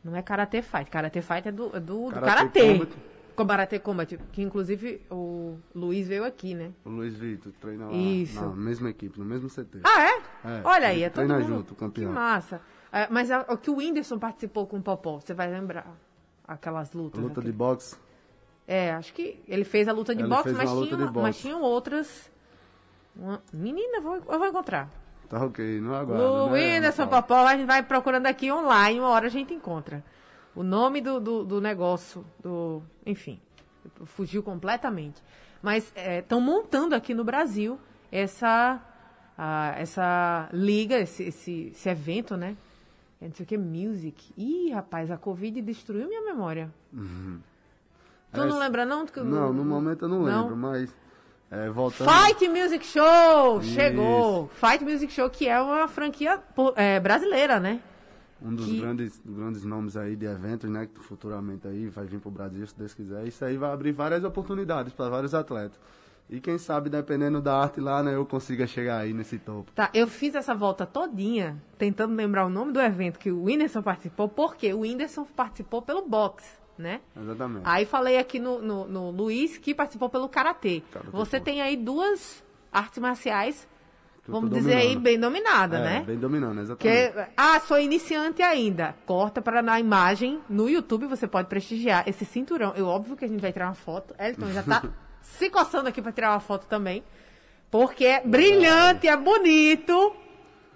Não 0.02 0.16
é 0.16 0.22
Karate 0.22 0.62
Fight. 0.62 0.90
Karate 0.90 1.20
Fight 1.22 1.48
é 1.48 1.52
do, 1.52 1.76
é 1.76 1.80
do, 1.80 2.06
do 2.08 2.20
Karate. 2.20 2.88
Com 3.36 3.46
Karate 3.46 3.78
Combat. 3.78 4.18
Que 4.32 4.42
inclusive 4.42 5.00
o 5.10 5.56
Luiz 5.72 6.08
veio 6.08 6.24
aqui, 6.24 6.54
né? 6.54 6.72
O 6.84 6.88
Luiz 6.90 7.14
Vitor 7.14 7.52
treina 7.60 7.86
lá 7.86 7.92
Isso. 7.92 8.40
na 8.40 8.48
mesma 8.48 8.90
equipe, 8.90 9.16
no 9.18 9.24
mesmo 9.24 9.48
CT. 9.48 9.80
Ah, 9.84 10.02
é? 10.02 10.16
É, 10.58 10.60
Olha 10.64 10.88
aí, 10.88 11.04
é 11.04 11.10
todo 11.10 11.28
mundo. 11.28 11.44
junto, 11.46 11.74
campeão. 11.76 12.08
Que 12.08 12.14
massa. 12.14 12.60
É, 12.90 13.06
mas 13.08 13.30
a- 13.30 13.46
o 13.48 13.56
que 13.56 13.70
o 13.70 13.76
Whindersson 13.76 14.18
participou 14.18 14.66
com 14.66 14.78
o 14.78 14.82
Popó, 14.82 15.20
você 15.20 15.34
vai 15.34 15.48
lembrar 15.48 15.86
aquelas 16.46 16.92
lutas. 16.92 17.20
Luta 17.20 17.34
de 17.34 17.40
aquele- 17.40 17.52
boxe. 17.56 17.96
É, 18.70 18.92
acho 18.92 19.14
que 19.14 19.42
ele 19.48 19.64
fez 19.64 19.88
a 19.88 19.92
luta 19.92 20.14
de 20.14 20.20
Ele 20.20 20.28
boxe, 20.28 20.50
mas, 20.52 20.70
luta 20.70 20.94
tinha, 20.94 20.98
de 20.98 21.04
boxe. 21.12 21.20
mas 21.22 21.38
tinham 21.40 21.62
outras. 21.62 22.30
Uma- 23.16 23.42
Menina, 23.50 23.96
eu 23.96 24.02
vou, 24.02 24.14
eu 24.16 24.38
vou 24.38 24.46
encontrar. 24.46 24.90
Tá 25.26 25.42
ok, 25.42 25.80
não 25.80 25.94
aguardo. 25.94 26.50
Né, 26.50 26.52
Whindersson 26.52 27.04
Natal? 27.06 27.22
Popó, 27.22 27.46
a 27.46 27.56
gente 27.56 27.66
vai 27.66 27.82
procurando 27.82 28.26
aqui 28.26 28.52
online, 28.52 29.00
uma 29.00 29.08
hora 29.08 29.26
a 29.26 29.30
gente 29.30 29.54
encontra. 29.54 30.04
O 30.54 30.62
nome 30.62 31.00
do, 31.00 31.18
do, 31.18 31.44
do 31.44 31.60
negócio, 31.62 32.24
do. 32.42 32.82
Enfim, 33.06 33.40
fugiu 34.04 34.42
completamente. 34.42 35.22
Mas 35.62 35.90
estão 36.18 36.40
montando 36.40 36.94
aqui 36.94 37.14
no 37.14 37.24
Brasil 37.24 37.80
essa, 38.12 38.80
ah, 39.36 39.74
essa 39.78 40.48
liga, 40.52 40.98
esse, 40.98 41.22
esse, 41.24 41.68
esse 41.72 41.88
evento, 41.88 42.36
né? 42.36 42.54
É 43.20 43.26
Não 43.28 43.34
sei 43.34 43.44
o 43.44 43.46
que, 43.46 43.56
music. 43.58 44.32
Ih, 44.36 44.70
rapaz, 44.72 45.10
a 45.10 45.16
Covid 45.16 45.60
destruiu 45.62 46.06
minha 46.06 46.22
memória. 46.22 46.70
Tu 48.46 48.48
não 48.48 48.58
lembra, 48.58 48.84
não? 48.84 49.06
Que- 49.06 49.20
Não, 49.20 49.52
no 49.52 49.64
momento 49.64 50.04
eu 50.04 50.08
não 50.08 50.22
lembro, 50.22 50.56
mas 50.56 50.94
é, 51.50 51.68
voltando. 51.70 52.08
Fight 52.10 52.48
Music 52.48 52.84
Show! 52.86 53.62
Chegou! 53.62 54.48
Fight 54.54 54.84
Music 54.84 55.12
Show, 55.12 55.28
que 55.30 55.48
é 55.48 55.60
uma 55.60 55.88
franquia 55.88 56.40
é, 56.76 57.00
brasileira, 57.00 57.58
né? 57.58 57.80
Um 58.40 58.54
dos 58.54 58.66
que- 58.66 58.78
grandes, 58.80 59.20
grandes 59.24 59.64
nomes 59.64 59.96
aí 59.96 60.14
de 60.14 60.26
eventos, 60.26 60.70
né? 60.70 60.86
Que 60.92 61.00
futuramente 61.00 61.66
aí 61.66 61.88
vai 61.88 62.04
vir 62.06 62.20
pro 62.20 62.30
Brasil, 62.30 62.66
se 62.66 62.76
Deus 62.78 62.94
quiser. 62.94 63.26
Isso 63.26 63.44
aí 63.44 63.56
vai 63.56 63.72
abrir 63.72 63.92
várias 63.92 64.22
oportunidades 64.22 64.92
para 64.92 65.08
vários 65.10 65.34
atletas. 65.34 65.78
E 66.30 66.40
quem 66.40 66.58
sabe, 66.58 66.90
dependendo 66.90 67.40
da 67.40 67.56
arte 67.58 67.80
lá, 67.80 68.02
né, 68.02 68.14
eu 68.14 68.26
consiga 68.26 68.66
chegar 68.66 68.98
aí 68.98 69.14
nesse 69.14 69.38
topo. 69.38 69.72
Tá, 69.72 69.88
eu 69.94 70.06
fiz 70.06 70.34
essa 70.34 70.54
volta 70.54 70.84
todinha, 70.84 71.56
tentando 71.78 72.14
lembrar 72.14 72.44
o 72.44 72.50
nome 72.50 72.70
do 72.70 72.78
evento 72.80 73.18
que 73.18 73.30
o 73.32 73.44
Whindersson 73.44 73.80
participou, 73.80 74.28
porque 74.28 74.72
o 74.74 74.80
Whindersson 74.80 75.24
participou 75.24 75.80
pelo 75.80 76.06
boxe, 76.06 76.50
né? 76.78 77.00
Exatamente. 77.20 77.62
Aí 77.64 77.84
falei 77.84 78.18
aqui 78.18 78.38
no, 78.38 78.62
no, 78.62 78.86
no 78.86 79.10
Luiz 79.10 79.58
que 79.58 79.74
participou 79.74 80.08
pelo 80.08 80.28
Karatê. 80.28 80.82
Karatê, 80.92 81.10
Você 81.10 81.38
pô. 81.38 81.44
tem 81.44 81.60
aí 81.60 81.76
duas 81.76 82.42
artes 82.72 82.98
marciais, 82.98 83.66
vamos 84.26 84.50
dizer 84.50 84.74
aí, 84.74 84.94
dominando. 84.94 85.02
bem 85.02 85.20
dominada, 85.20 85.78
é, 85.78 85.84
né? 85.84 86.04
bem 86.06 86.16
dominando, 86.18 86.76
Que, 86.76 86.88
exatamente. 86.88 87.32
ah, 87.36 87.60
sou 87.60 87.78
iniciante 87.80 88.42
ainda. 88.42 88.94
Corta 89.04 89.42
para 89.42 89.60
na 89.60 89.80
imagem. 89.80 90.40
No 90.48 90.68
YouTube 90.68 91.06
você 91.06 91.26
pode 91.26 91.48
prestigiar 91.48 92.08
esse 92.08 92.24
cinturão. 92.24 92.72
Eu, 92.76 92.86
óbvio 92.86 93.16
que 93.16 93.24
a 93.24 93.28
gente 93.28 93.40
vai 93.40 93.52
tirar 93.52 93.66
uma 93.66 93.74
foto. 93.74 94.14
Elton 94.18 94.52
já 94.52 94.62
tá 94.62 94.84
se 95.20 95.50
coçando 95.50 95.88
aqui 95.88 96.00
para 96.00 96.12
tirar 96.12 96.30
uma 96.32 96.40
foto 96.40 96.66
também. 96.66 97.02
Porque 97.70 98.04
é 98.04 98.20
brilhante, 98.24 99.08
é 99.08 99.16
bonito. 99.16 100.14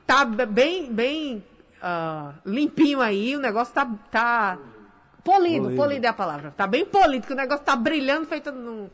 Tá 0.06 0.24
bem, 0.24 0.92
bem 0.92 1.44
ah, 1.80 2.34
limpinho 2.44 3.00
aí. 3.00 3.34
O 3.36 3.40
negócio 3.40 3.72
tá, 3.72 3.86
tá 4.10 4.58
polido, 5.24 5.64
polido. 5.64 5.76
Polido. 5.76 6.06
é 6.06 6.08
a 6.08 6.12
palavra. 6.12 6.52
Tá 6.56 6.66
bem 6.66 6.84
polido, 6.84 7.26
que 7.26 7.32
o 7.32 7.36
negócio 7.36 7.64
tá 7.64 7.76
brilhando, 7.76 8.26
feito 8.26 8.50
num, 8.52 8.88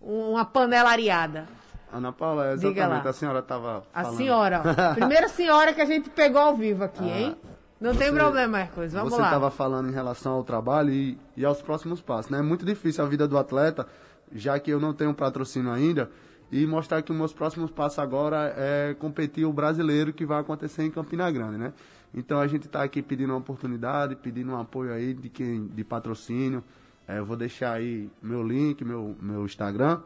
uma 0.00 0.44
panela 0.44 0.90
areada. 0.90 1.46
Ana 1.92 2.12
Paula, 2.12 2.48
é 2.50 2.52
exatamente. 2.54 3.08
A 3.08 3.12
senhora 3.12 3.42
tava 3.42 3.84
A 3.94 4.02
falando. 4.02 4.16
senhora, 4.18 4.62
ó. 4.64 4.94
Primeira 4.94 5.28
senhora 5.28 5.72
que 5.72 5.80
a 5.80 5.84
gente 5.86 6.10
pegou 6.10 6.40
ao 6.40 6.54
vivo 6.56 6.84
aqui, 6.84 7.04
hein? 7.08 7.36
Não 7.80 7.92
Você- 7.92 8.04
tem 8.04 8.12
problema, 8.14 8.60
Hércules. 8.60 8.92
Vamos 8.92 9.10
você 9.12 9.20
lá. 9.20 9.28
estava 9.28 9.50
falando 9.50 9.88
em 9.88 9.92
relação 9.92 10.32
ao 10.32 10.42
trabalho 10.44 10.90
e, 10.90 11.18
e 11.36 11.44
aos 11.44 11.62
próximos 11.62 12.00
passos. 12.00 12.30
né? 12.30 12.38
É 12.38 12.42
muito 12.42 12.64
difícil 12.66 13.04
a 13.04 13.06
vida 13.06 13.28
do 13.28 13.38
atleta, 13.38 13.86
já 14.32 14.58
que 14.58 14.70
eu 14.70 14.80
não 14.80 14.92
tenho 14.92 15.14
patrocínio 15.14 15.70
ainda, 15.70 16.10
e 16.50 16.66
mostrar 16.66 17.02
que 17.02 17.12
os 17.12 17.16
meus 17.16 17.32
próximos 17.32 17.70
passos 17.70 17.98
agora 17.98 18.52
é 18.56 18.94
competir 18.98 19.44
o 19.44 19.52
brasileiro 19.52 20.12
que 20.12 20.24
vai 20.26 20.40
acontecer 20.40 20.82
em 20.84 20.90
Campina 20.90 21.30
Grande, 21.30 21.56
né? 21.58 21.72
Então 22.14 22.40
a 22.40 22.46
gente 22.46 22.66
está 22.66 22.82
aqui 22.82 23.02
pedindo 23.02 23.32
uma 23.32 23.38
oportunidade, 23.38 24.16
pedindo 24.16 24.52
um 24.52 24.58
apoio 24.58 24.92
aí 24.92 25.12
de 25.12 25.28
quem 25.28 25.66
de 25.66 25.84
patrocínio. 25.84 26.62
É, 27.06 27.18
eu 27.18 27.26
vou 27.26 27.36
deixar 27.36 27.72
aí 27.72 28.10
meu 28.22 28.42
link, 28.42 28.84
meu, 28.84 29.16
meu 29.20 29.44
Instagram 29.44 30.00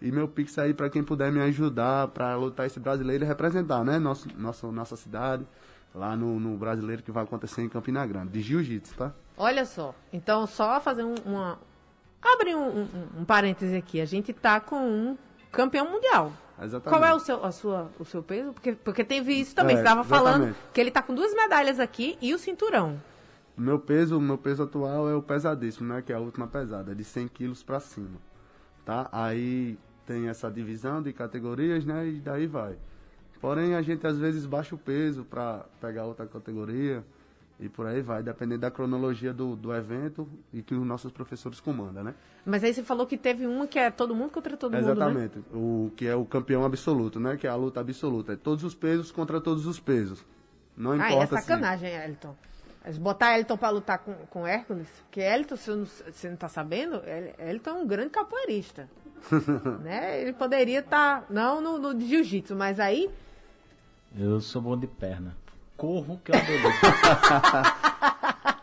e 0.00 0.12
meu 0.12 0.28
Pix 0.28 0.58
aí 0.58 0.74
para 0.74 0.90
quem 0.90 1.02
puder 1.02 1.32
me 1.32 1.40
ajudar 1.40 2.08
para 2.08 2.36
lutar 2.36 2.66
esse 2.66 2.78
brasileiro 2.78 3.24
e 3.24 3.26
representar, 3.26 3.84
né? 3.84 3.98
Nosso, 3.98 4.28
nosso, 4.38 4.70
nossa 4.70 4.96
cidade 4.96 5.46
lá 5.94 6.14
no, 6.14 6.38
no 6.38 6.56
brasileiro 6.56 7.02
que 7.02 7.10
vai 7.10 7.24
acontecer 7.24 7.62
em 7.62 7.68
Campina 7.68 8.06
Grande, 8.06 8.30
de 8.30 8.42
jiu-jitsu, 8.42 8.94
tá? 8.94 9.12
Olha 9.36 9.64
só. 9.64 9.94
Então, 10.12 10.46
só 10.46 10.80
fazer 10.80 11.04
um, 11.04 11.14
uma. 11.24 11.58
Abre 12.22 12.54
um, 12.54 12.80
um, 12.80 12.88
um 13.20 13.24
parêntese 13.24 13.74
aqui. 13.76 14.00
A 14.00 14.04
gente 14.04 14.32
tá 14.32 14.60
com 14.60 14.76
um 14.76 15.18
campeão 15.50 15.90
mundial. 15.90 16.32
Exatamente. 16.60 16.88
Qual 16.88 17.04
é 17.04 17.14
o 17.14 17.18
seu, 17.18 17.44
a 17.44 17.52
sua, 17.52 17.90
o 17.98 18.04
seu 18.04 18.22
peso? 18.22 18.52
Porque, 18.52 18.72
porque 18.72 19.04
teve 19.04 19.34
isso 19.34 19.54
também. 19.54 19.74
É, 19.74 19.78
Você 19.78 19.82
estava 19.82 20.04
falando 20.04 20.54
que 20.72 20.80
ele 20.80 20.90
tá 20.90 21.02
com 21.02 21.14
duas 21.14 21.34
medalhas 21.34 21.78
aqui 21.78 22.16
e 22.20 22.32
o 22.34 22.38
cinturão. 22.38 23.00
O 23.56 23.60
meu 23.60 23.78
peso, 23.78 24.20
meu 24.20 24.38
peso 24.38 24.62
atual 24.62 25.08
é 25.08 25.14
o 25.14 25.22
pesadíssimo, 25.22 25.88
né? 25.88 26.02
Que 26.02 26.12
é 26.12 26.16
a 26.16 26.20
última 26.20 26.46
pesada, 26.46 26.94
de 26.94 27.04
100 27.04 27.28
quilos 27.28 27.62
pra 27.62 27.80
cima, 27.80 28.18
tá? 28.84 29.08
Aí 29.12 29.78
tem 30.06 30.28
essa 30.28 30.50
divisão 30.50 31.02
de 31.02 31.12
categorias, 31.12 31.84
né? 31.84 32.06
E 32.06 32.20
daí 32.20 32.46
vai. 32.46 32.76
Porém, 33.40 33.74
a 33.74 33.82
gente 33.82 34.06
às 34.06 34.18
vezes 34.18 34.46
baixa 34.46 34.74
o 34.74 34.78
peso 34.78 35.24
pra 35.24 35.64
pegar 35.80 36.04
outra 36.04 36.26
categoria 36.26 37.04
e 37.58 37.68
por 37.68 37.86
aí 37.86 38.02
vai, 38.02 38.22
dependendo 38.22 38.60
da 38.60 38.70
cronologia 38.70 39.32
do, 39.32 39.56
do 39.56 39.74
evento 39.74 40.28
e 40.52 40.62
que 40.62 40.74
os 40.74 40.86
nossos 40.86 41.10
professores 41.10 41.58
comandam, 41.60 42.04
né? 42.04 42.14
Mas 42.44 42.62
aí 42.62 42.72
você 42.74 42.82
falou 42.82 43.06
que 43.06 43.16
teve 43.16 43.46
uma 43.46 43.66
que 43.66 43.78
é 43.78 43.90
todo 43.90 44.14
mundo 44.14 44.30
contra 44.30 44.56
todo 44.56 44.72
mundo, 44.72 44.84
né? 44.84 44.92
Exatamente. 44.92 45.38
O 45.52 45.90
que 45.96 46.06
é 46.06 46.14
o 46.14 46.24
campeão 46.24 46.64
absoluto, 46.64 47.18
né? 47.18 47.36
Que 47.36 47.46
é 47.46 47.50
a 47.50 47.56
luta 47.56 47.80
absoluta. 47.80 48.34
É 48.34 48.36
todos 48.36 48.62
os 48.62 48.74
pesos 48.74 49.10
contra 49.10 49.40
todos 49.40 49.66
os 49.66 49.80
pesos. 49.80 50.24
Não 50.76 50.92
Ah, 50.92 50.96
importa 51.10 51.36
é 51.36 51.40
sacanagem, 51.40 51.90
Elton. 51.94 52.34
Mas 52.84 52.98
Botar 52.98 53.36
Elton 53.38 53.56
pra 53.56 53.70
lutar 53.70 53.98
com, 53.98 54.14
com 54.30 54.46
Hércules, 54.46 54.88
porque 55.06 55.20
Elton, 55.20 55.56
você 55.56 55.70
não, 55.74 55.84
você 55.86 56.30
não 56.30 56.36
tá 56.36 56.48
sabendo, 56.48 56.96
El- 57.04 57.34
Elton 57.48 57.70
é 57.70 57.72
um 57.72 57.86
grande 57.86 58.10
capoeirista. 58.10 58.88
né? 59.82 60.20
Ele 60.20 60.32
poderia 60.34 60.80
estar, 60.80 61.26
não 61.30 61.60
no, 61.60 61.78
no 61.78 61.98
jiu-jitsu, 62.00 62.54
mas 62.54 62.78
aí 62.78 63.10
Eu 64.16 64.40
sou 64.40 64.62
bom 64.62 64.76
de 64.78 64.86
perna. 64.86 65.36
Corro 65.76 66.20
que 66.24 66.32
eu 66.32 66.36
adoro. 66.36 66.62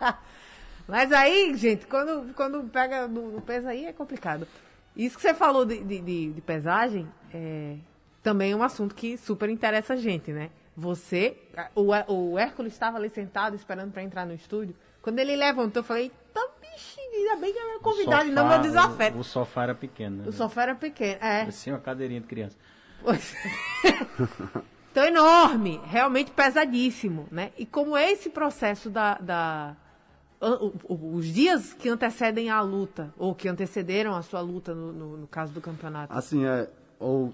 Mas 0.87 1.11
aí, 1.11 1.55
gente, 1.55 1.87
quando, 1.87 2.33
quando 2.33 2.63
pega 2.65 3.07
no, 3.07 3.31
no 3.31 3.41
peso 3.41 3.67
aí 3.67 3.85
é 3.85 3.93
complicado. 3.93 4.47
Isso 4.95 5.15
que 5.15 5.21
você 5.21 5.33
falou 5.33 5.65
de, 5.65 5.83
de, 5.83 6.31
de- 6.31 6.41
pesagem 6.41 7.07
é 7.33 7.75
também 8.21 8.53
é 8.53 8.55
um 8.55 8.63
assunto 8.63 8.95
que 8.95 9.17
super 9.17 9.49
interessa 9.49 9.93
a 9.93 9.97
gente, 9.97 10.31
né? 10.31 10.49
Você, 10.77 11.37
o, 11.75 11.91
o 12.13 12.39
Hércules 12.39 12.71
estava 12.71 12.97
ali 12.97 13.09
sentado 13.09 13.55
esperando 13.55 13.91
para 13.91 14.01
entrar 14.01 14.25
no 14.25 14.33
estúdio. 14.33 14.73
Quando 15.01 15.19
ele 15.19 15.35
levantou, 15.35 15.81
eu 15.81 15.83
falei, 15.85 16.09
tá 16.33 16.47
bichinho, 16.61 17.11
ainda 17.29 17.35
bem 17.35 17.51
que 17.51 17.59
é 17.59 17.67
meu 17.67 17.79
convidado 17.81 18.29
e 18.29 18.31
não 18.31 18.47
meu 18.47 18.61
desafeto. 18.61 19.17
O, 19.17 19.19
o 19.19 19.23
sofá 19.23 19.63
era 19.63 19.75
pequeno, 19.75 20.23
né? 20.23 20.29
O 20.29 20.31
sofá 20.31 20.63
era 20.63 20.73
pequeno, 20.75 21.17
é. 21.21 21.39
Parecia 21.39 21.73
uma 21.73 21.79
cadeirinha 21.79 22.21
de 22.21 22.27
criança. 22.27 22.57
Pois. 23.03 23.35
então, 24.93 25.03
enorme, 25.05 25.81
realmente 25.85 26.29
pesadíssimo, 26.31 27.27
né? 27.31 27.51
E 27.57 27.65
como 27.65 27.97
é 27.97 28.11
esse 28.11 28.29
processo 28.29 28.89
da... 28.89 29.15
da 29.15 29.75
os 30.89 31.25
dias 31.25 31.73
que 31.73 31.87
antecedem 31.89 32.49
a 32.49 32.59
luta, 32.61 33.13
ou 33.17 33.33
que 33.33 33.47
antecederam 33.47 34.13
a 34.15 34.21
sua 34.21 34.41
luta, 34.41 34.75
no, 34.75 34.91
no- 34.91 35.17
no 35.17 35.27
caso 35.27 35.51
do 35.53 35.61
campeonato. 35.61 36.13
Assim, 36.13 36.45
é. 36.45 36.69
Ou. 36.99 37.33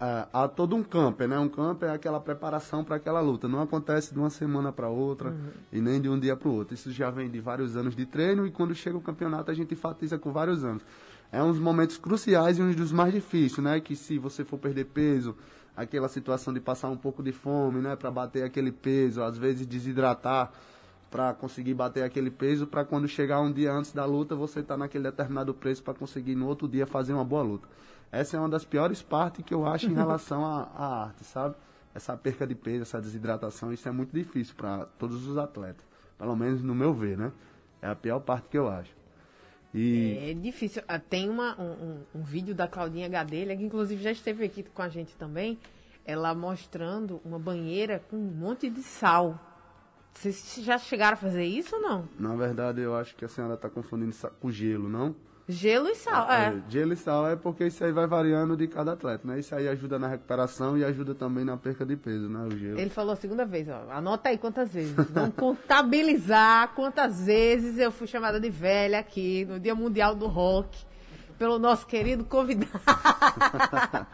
é, 0.00 0.26
há 0.32 0.48
todo 0.48 0.74
um 0.74 0.82
campo, 0.82 1.24
né? 1.26 1.38
Um 1.38 1.48
campo 1.50 1.84
é 1.84 1.90
aquela 1.90 2.18
preparação 2.18 2.82
para 2.82 2.96
aquela 2.96 3.20
luta. 3.20 3.46
Não 3.46 3.60
acontece 3.60 4.12
de 4.12 4.18
uma 4.18 4.30
semana 4.30 4.72
para 4.72 4.88
outra 4.88 5.34
e 5.72 5.80
nem 5.80 6.00
de 6.00 6.08
um 6.08 6.18
dia 6.18 6.34
para 6.34 6.48
o 6.48 6.54
outro. 6.54 6.74
Isso 6.74 6.90
já 6.90 7.10
vem 7.10 7.28
de 7.30 7.40
vários 7.40 7.76
anos 7.76 7.94
de 7.94 8.06
treino 8.06 8.46
e 8.46 8.50
quando 8.50 8.74
chega 8.74 8.96
o 8.96 9.00
campeonato 9.02 9.50
a 9.50 9.54
gente 9.54 9.74
enfatiza 9.74 10.18
com 10.18 10.32
vários 10.32 10.64
anos. 10.64 10.82
É 11.30 11.42
uns 11.42 11.58
momentos 11.58 11.98
cruciais 11.98 12.58
e 12.58 12.62
um 12.62 12.72
dos 12.72 12.90
mais 12.92 13.12
difíceis, 13.12 13.62
né? 13.62 13.80
Que 13.80 13.94
se 13.94 14.18
você 14.18 14.44
for 14.44 14.58
perder 14.58 14.86
peso, 14.86 15.36
aquela 15.76 16.08
situação 16.08 16.52
de 16.52 16.60
passar 16.60 16.88
um 16.88 16.96
pouco 16.96 17.22
de 17.22 17.32
fome, 17.32 17.80
né? 17.80 17.96
Para 17.96 18.10
bater 18.10 18.44
aquele 18.44 18.72
peso, 18.72 19.22
às 19.22 19.36
vezes 19.36 19.66
desidratar 19.66 20.52
para 21.14 21.32
conseguir 21.32 21.74
bater 21.74 22.02
aquele 22.02 22.28
peso, 22.28 22.66
para 22.66 22.84
quando 22.84 23.06
chegar 23.06 23.40
um 23.40 23.52
dia 23.52 23.72
antes 23.72 23.92
da 23.92 24.04
luta, 24.04 24.34
você 24.34 24.64
tá 24.64 24.76
naquele 24.76 25.04
determinado 25.04 25.54
preço 25.54 25.80
para 25.80 25.94
conseguir 25.94 26.34
no 26.34 26.48
outro 26.48 26.66
dia 26.66 26.88
fazer 26.88 27.12
uma 27.12 27.24
boa 27.24 27.40
luta. 27.40 27.68
Essa 28.10 28.36
é 28.36 28.40
uma 28.40 28.48
das 28.48 28.64
piores 28.64 29.00
partes 29.00 29.44
que 29.44 29.54
eu 29.54 29.64
acho 29.64 29.86
em 29.86 29.94
relação 29.94 30.44
à, 30.44 30.68
à 30.76 31.04
arte, 31.04 31.22
sabe? 31.22 31.54
Essa 31.94 32.16
perca 32.16 32.44
de 32.44 32.56
peso, 32.56 32.82
essa 32.82 33.00
desidratação, 33.00 33.72
isso 33.72 33.88
é 33.88 33.92
muito 33.92 34.12
difícil 34.12 34.56
para 34.56 34.86
todos 34.98 35.28
os 35.28 35.38
atletas. 35.38 35.86
Pelo 36.18 36.34
menos 36.34 36.62
no 36.64 36.74
meu 36.74 36.92
ver, 36.92 37.16
né? 37.16 37.30
É 37.80 37.86
a 37.86 37.94
pior 37.94 38.18
parte 38.18 38.48
que 38.48 38.58
eu 38.58 38.68
acho. 38.68 38.90
E 39.74 40.30
É 40.30 40.34
difícil. 40.34 40.82
Ah, 40.86 40.98
Tem 41.00 41.28
uma, 41.28 41.60
um, 41.60 41.98
um- 42.14 42.22
vídeo 42.22 42.54
da 42.54 42.68
Claudinha 42.68 43.08
Gadelha, 43.08 43.56
que 43.56 43.64
inclusive 43.64 44.00
já 44.02 44.12
esteve 44.12 44.44
aqui 44.44 44.62
com 44.62 44.82
a 44.82 44.88
gente 44.88 45.14
também, 45.16 45.58
ela 46.06 46.34
mostrando 46.34 47.20
uma 47.24 47.38
banheira 47.38 48.00
com 48.08 48.16
um 48.16 48.20
monte 48.30 48.70
de 48.70 48.82
sal. 48.82 49.38
Vocês 50.12 50.58
já 50.60 50.78
chegaram 50.78 51.14
a 51.14 51.16
fazer 51.16 51.44
isso 51.44 51.74
ou 51.74 51.82
não? 51.82 52.08
na 52.18 52.36
verdade 52.36 52.80
eu 52.80 52.94
acho 52.94 53.16
que 53.16 53.24
a 53.24 53.28
senhora 53.28 53.54
está 53.54 53.68
confundindo 53.68 54.14
com 54.40 54.48
gelo, 54.50 54.88
não? 54.88 55.14
Gelo 55.46 55.88
e 55.88 55.94
sal, 55.94 56.30
é. 56.30 56.62
Gelo 56.70 56.94
e 56.94 56.96
sal 56.96 57.28
é 57.28 57.36
porque 57.36 57.66
isso 57.66 57.84
aí 57.84 57.92
vai 57.92 58.06
variando 58.06 58.56
de 58.56 58.66
cada 58.66 58.92
atleta, 58.92 59.28
né? 59.28 59.38
Isso 59.38 59.54
aí 59.54 59.68
ajuda 59.68 59.98
na 59.98 60.08
recuperação 60.08 60.78
e 60.78 60.84
ajuda 60.84 61.14
também 61.14 61.44
na 61.44 61.54
perca 61.54 61.84
de 61.84 61.96
peso, 61.96 62.30
né? 62.30 62.46
O 62.46 62.56
gelo. 62.56 62.78
Ele 62.80 62.88
falou 62.88 63.12
a 63.12 63.16
segunda 63.16 63.44
vez, 63.44 63.68
ó. 63.68 63.90
Anota 63.90 64.30
aí 64.30 64.38
quantas 64.38 64.72
vezes. 64.72 64.94
Vamos 65.10 65.34
contabilizar 65.36 66.68
quantas 66.74 67.26
vezes 67.26 67.78
eu 67.78 67.92
fui 67.92 68.06
chamada 68.06 68.40
de 68.40 68.48
velha 68.48 68.98
aqui 68.98 69.44
no 69.44 69.60
Dia 69.60 69.74
Mundial 69.74 70.14
do 70.14 70.26
Rock 70.26 70.82
pelo 71.38 71.58
nosso 71.58 71.86
querido 71.86 72.24
convidado. 72.24 72.80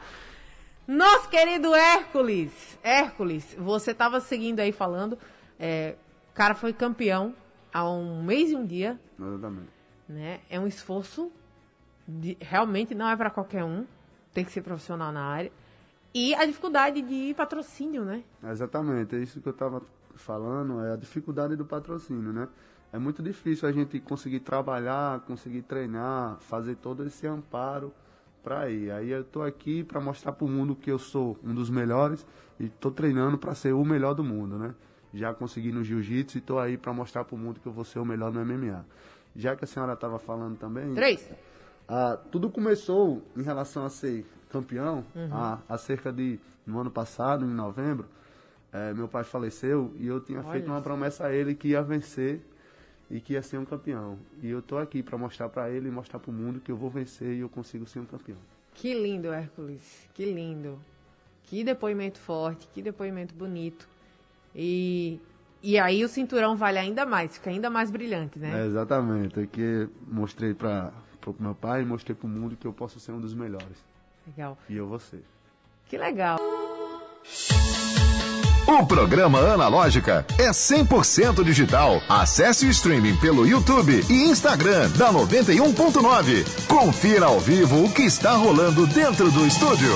nosso 0.85 1.29
querido 1.29 1.73
Hércules. 1.73 2.77
Hércules, 2.83 3.55
você 3.57 3.93
estava 3.93 4.19
seguindo 4.21 4.59
aí 4.59 4.73
falando. 4.73 5.17
é, 5.61 5.95
o 6.33 6.35
cara 6.35 6.55
foi 6.55 6.73
campeão 6.73 7.35
há 7.73 7.89
um 7.89 8.23
mês 8.23 8.51
e 8.51 8.57
um 8.57 8.65
dia, 8.67 8.99
Exatamente. 9.19 9.80
Né? 10.11 10.41
É 10.51 10.59
um 10.59 10.67
esforço 10.67 11.31
de- 12.07 12.37
realmente 12.41 12.95
não 12.95 13.09
é 13.09 13.17
para 13.17 13.31
qualquer 13.31 13.65
um. 13.65 13.85
Tem 14.35 14.45
que 14.45 14.53
ser 14.53 14.63
profissional 14.63 15.11
na 15.13 15.23
área. 15.23 15.51
E 16.13 16.35
a 16.35 16.45
dificuldade 16.45 17.01
de 17.03 17.33
patrocínio, 17.35 18.05
né? 18.05 18.23
Exatamente, 18.51 19.15
é 19.17 19.19
isso 19.21 19.41
que 19.41 19.49
eu 19.49 19.53
estava 19.53 19.81
falando, 20.17 20.85
é 20.85 20.93
a 20.93 20.97
dificuldade 20.97 21.55
do 21.57 21.65
patrocínio, 21.65 22.33
né? 22.33 22.49
É 22.93 22.99
muito 22.99 23.23
difícil 23.23 23.69
a 23.69 23.73
gente 23.73 24.01
conseguir 24.01 24.41
trabalhar, 24.41 25.21
conseguir 25.21 25.63
treinar, 25.63 26.37
fazer 26.41 26.75
todo 26.77 27.07
esse 27.07 27.27
amparo 27.27 27.93
para 28.43 28.69
ir. 28.69 28.91
Aí 28.91 29.11
eu 29.11 29.23
tô 29.23 29.43
aqui 29.43 29.85
para 29.85 30.01
mostrar 30.01 30.33
para 30.33 30.45
o 30.45 30.49
mundo 30.49 30.75
que 30.75 30.91
eu 30.91 30.99
sou 30.99 31.39
um 31.45 31.55
dos 31.55 31.71
melhores 31.71 32.27
e 32.59 32.69
tô 32.69 32.91
treinando 32.91 33.39
para 33.39 33.55
ser 33.55 33.73
o 33.73 33.85
melhor 33.85 34.15
do 34.15 34.25
mundo, 34.25 34.59
né? 34.59 34.75
Já 35.15 35.33
consegui 35.33 35.71
no 35.71 35.85
jiu-jitsu 35.85 36.39
e 36.39 36.41
tô 36.41 36.59
aí 36.59 36.77
para 36.77 36.93
mostrar 36.93 37.25
para 37.25 37.35
o 37.37 37.39
mundo 37.39 37.61
que 37.61 37.67
eu 37.67 37.73
vou 37.73 37.85
ser 37.85 38.01
o 38.01 38.05
melhor 38.05 38.33
no 38.33 38.41
MMA. 38.45 38.85
Já 39.37 39.55
que 39.57 39.65
a 39.65 39.67
senhora 39.67 39.93
estava 39.95 40.19
falando 40.19 40.57
também, 40.59 40.93
Três. 40.95 41.29
ah, 41.89 42.19
tudo 42.31 42.51
começou 42.51 43.23
em 43.37 43.43
relação 43.43 43.85
a 43.85 43.91
ser 43.91 44.27
campeão 44.51 45.05
há, 45.31 45.59
há 45.69 45.79
cerca 45.79 46.13
de 46.13 46.39
no 46.67 46.79
ano 46.81 46.91
passado, 46.91 47.45
em 47.45 47.49
novembro. 47.49 48.07
eh, 48.73 48.93
meu 48.95 49.09
pai 49.09 49.25
faleceu 49.25 49.93
e 49.99 50.07
eu 50.07 50.21
tinha 50.21 50.43
feito 50.43 50.65
Olha 50.65 50.73
uma 50.73 50.79
só. 50.79 50.83
promessa 50.85 51.27
a 51.27 51.33
ele 51.33 51.55
que 51.55 51.69
ia 51.69 51.83
vencer 51.83 52.41
e 53.11 53.21
que 53.21 53.33
ia 53.33 53.43
ser 53.43 53.59
um 53.59 53.65
campeão. 53.65 54.17
E 54.43 54.49
eu 54.49 54.63
tô 54.63 54.79
aqui 54.79 55.03
para 55.03 55.19
mostrar 55.19 55.49
para 55.49 55.69
ele 55.71 55.89
e 55.89 55.91
mostrar 55.91 56.21
para 56.21 56.31
o 56.31 56.35
mundo 56.35 56.61
que 56.61 56.71
eu 56.71 56.77
vou 56.77 56.89
vencer 56.91 57.33
e 57.35 57.41
eu 57.41 57.49
consigo 57.49 57.87
ser 57.87 57.99
um 58.01 58.05
campeão. 58.05 58.39
Que 58.75 58.95
lindo, 58.95 59.33
Hércules. 59.33 60.09
Que 60.15 60.25
lindo. 60.33 60.79
Que 61.45 61.65
depoimento 61.65 62.19
forte, 62.21 62.69
que 62.73 62.81
depoimento 62.81 63.35
bonito. 63.35 63.89
E, 64.55 65.19
e 65.63 65.79
aí 65.79 66.05
o 66.05 66.09
cinturão 66.09 66.57
vale 66.57 66.79
ainda 66.79 67.05
mais, 67.05 67.35
fica 67.35 67.51
ainda 67.51 67.69
mais 67.69 67.91
brilhante, 67.91 68.39
né? 68.39 68.63
É, 68.63 68.67
exatamente, 68.67 69.41
é 69.41 69.47
que 69.47 69.89
mostrei 70.07 70.55
para 70.55 70.93
o 71.27 71.35
meu 71.39 71.55
pai 71.55 71.83
e 71.83 71.85
mostrei 71.85 72.15
para 72.15 72.27
o 72.27 72.31
mundo 72.31 72.57
que 72.57 72.67
eu 72.67 72.73
posso 72.73 72.99
ser 72.99 73.13
um 73.13 73.21
dos 73.21 73.35
melhores. 73.35 73.85
Legal. 74.27 74.57
E 74.69 74.77
eu 74.77 74.87
vou 74.87 74.99
ser. 74.99 75.23
Que 75.89 75.99
legal. 75.99 76.39
O 78.67 78.87
programa 78.87 79.41
Analógica 79.41 80.25
é 80.39 80.51
100% 80.51 81.43
digital. 81.43 82.01
Acesse 82.09 82.67
o 82.67 82.71
streaming 82.71 83.17
pelo 83.17 83.45
YouTube 83.47 84.01
e 84.09 84.31
Instagram 84.31 84.89
da 84.91 85.13
91.9. 85.13 86.67
Confira 86.69 87.27
ao 87.27 87.41
vivo 87.41 87.85
o 87.85 87.93
que 87.93 88.03
está 88.03 88.33
rolando 88.35 88.87
dentro 88.87 89.31
do 89.33 89.45
estúdio. 89.45 89.93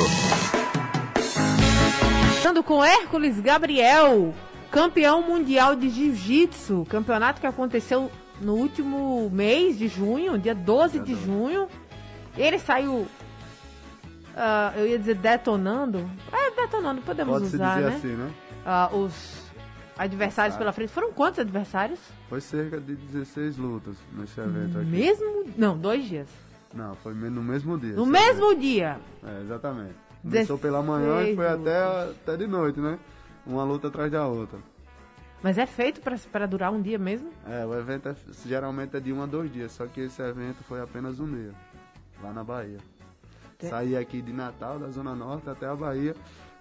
Estando 2.37 2.64
com 2.64 2.83
Hércules 2.83 3.38
Gabriel, 3.38 4.35
campeão 4.74 5.22
mundial 5.22 5.76
de 5.76 5.88
jiu-jitsu, 5.88 6.84
campeonato 6.90 7.40
que 7.40 7.46
aconteceu 7.46 8.10
no 8.40 8.54
último 8.54 9.30
mês 9.30 9.78
de 9.78 9.86
junho, 9.86 10.36
dia 10.36 10.54
12 10.54 10.98
de 10.98 11.14
junho. 11.14 11.68
Ele 12.36 12.58
saiu, 12.58 13.06
ah, 14.36 14.72
eu 14.76 14.88
ia 14.88 14.98
dizer 14.98 15.14
detonando, 15.14 16.10
é 16.32 16.50
detonando, 16.60 17.00
podemos 17.02 17.34
Pode-se 17.34 17.54
usar, 17.54 17.76
dizer 17.76 17.88
né? 17.88 17.96
assim, 17.96 18.16
né? 18.16 18.30
Ah, 18.66 18.90
os 18.92 19.44
adversários 19.96 20.56
pela 20.56 20.72
frente. 20.72 20.90
Foram 20.90 21.12
quantos 21.12 21.38
adversários? 21.38 22.00
Foi 22.28 22.40
cerca 22.40 22.80
de 22.80 22.96
16 22.96 23.56
lutas 23.56 23.94
nesse 24.12 24.40
evento 24.40 24.78
aqui. 24.78 24.88
Mesmo, 24.88 25.44
não, 25.56 25.78
dois 25.78 26.04
dias. 26.04 26.28
Não, 26.74 26.96
foi 26.96 27.14
no 27.14 27.44
mesmo 27.44 27.78
dia. 27.78 27.94
No 27.94 28.04
mesmo 28.04 28.56
dia. 28.56 28.98
evento. 29.22 29.38
É, 29.38 29.42
exatamente. 29.42 29.94
Começou 30.20 30.58
pela 30.58 30.82
manhã 30.82 31.20
e 31.22 31.36
16 31.36 31.36
foi 31.36 31.46
até, 31.46 32.10
até 32.10 32.36
de 32.36 32.46
noite, 32.48 32.80
né? 32.80 32.98
Uma 33.46 33.64
luta 33.64 33.88
atrás 33.88 34.10
da 34.10 34.26
outra. 34.26 34.58
Mas 35.42 35.58
é 35.58 35.66
feito 35.66 36.00
pra 36.32 36.46
durar 36.46 36.72
um 36.72 36.80
dia 36.80 36.98
mesmo? 36.98 37.30
É, 37.46 37.66
o 37.66 37.74
evento 37.78 38.08
é- 38.08 38.16
geralmente 38.46 38.96
é 38.96 39.00
de 39.00 39.12
um 39.12 39.22
a 39.22 39.26
dois 39.26 39.52
dias, 39.52 39.72
só 39.72 39.86
que 39.86 40.00
esse 40.00 40.22
evento 40.22 40.64
foi 40.64 40.80
apenas 40.80 41.20
um 41.20 41.30
dia, 41.30 41.52
lá 42.22 42.32
na 42.32 42.42
Bahia. 42.42 42.78
Tem- 43.58 43.68
Saí 43.68 43.94
aqui 43.96 44.22
de 44.22 44.32
Natal, 44.32 44.78
da 44.78 44.88
Zona 44.88 45.14
Norte, 45.14 45.48
até 45.50 45.66
a 45.66 45.76
Bahia, 45.76 46.14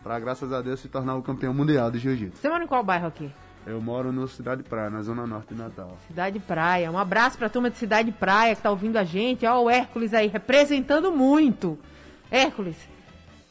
pra 0.04 0.20
graças 0.20 0.52
a 0.52 0.62
Deus 0.62 0.82
se 0.82 0.90
tornar 0.90 1.16
o 1.16 1.22
campeão 1.24 1.54
mundial 1.54 1.90
de 1.90 2.00
Jiu-Jitsu. 2.00 2.42
Você 2.42 2.50
mora 2.50 2.63
em 2.63 2.68
qual 2.68 2.84
bairro 2.84 3.08
aqui? 3.08 3.32
Eu 3.66 3.80
moro 3.82 4.12
no 4.12 4.28
Cidade 4.28 4.62
Praia, 4.63 4.90
na 4.90 5.02
Zona 5.02 5.25
Norte 5.25 5.54
de 5.54 5.62
Natal. 5.62 5.98
Cidade 6.08 6.38
Praia. 6.42 6.92
Um 6.92 6.98
abraço 6.98 7.38
pra 7.38 7.48
turma 7.48 7.70
de 7.70 7.78
Cidade 7.78 8.12
Praia 8.12 8.54
que 8.54 8.62
tá 8.62 8.70
ouvindo 8.70 8.98
a 8.98 9.06
gente. 9.06 9.46
Ó, 9.46 9.63
o 9.63 9.70
Hércules 9.70 10.13
aí, 10.13 10.28
representando 10.28 11.10
muito. 11.10 11.80
Hércules, 12.30 12.75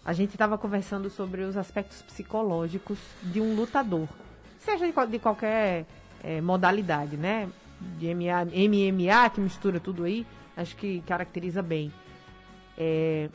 a 0.04 0.12
gente 0.12 0.36
tava 0.36 0.58
conversando 0.58 1.08
sobre 1.08 1.42
os 1.42 1.56
aspectos 1.56 2.02
psicológicos 2.02 2.98
de 3.22 3.40
um 3.40 3.54
lutador. 3.54 4.08
Seja 4.58 4.86
de, 4.86 5.10
de 5.10 5.18
qualquer 5.18 5.86
eh, 6.22 6.40
modalidade, 6.40 7.16
né? 7.16 7.48
De 7.98 8.12
MMA, 8.14 8.44
MMA, 8.44 9.30
que 9.30 9.40
mistura 9.40 9.80
tudo 9.80 10.04
aí, 10.04 10.26
acho 10.56 10.76
que 10.76 11.00
caracteriza 11.02 11.62
bem. 11.62 11.92
É, 12.76 13.28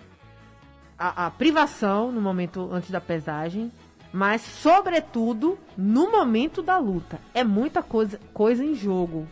a, 0.97 1.27
a 1.27 1.31
privação 1.31 2.11
no 2.11 2.21
momento 2.21 2.69
antes 2.71 2.89
da 2.89 3.01
pesagem, 3.01 3.71
mas 4.11 4.41
sobretudo 4.41 5.57
no 5.77 6.11
momento 6.11 6.61
da 6.61 6.77
luta. 6.77 7.19
É 7.33 7.43
muita 7.43 7.83
coisa, 7.83 8.19
coisa 8.33 8.63
em 8.63 8.73
jogo. 8.73 9.27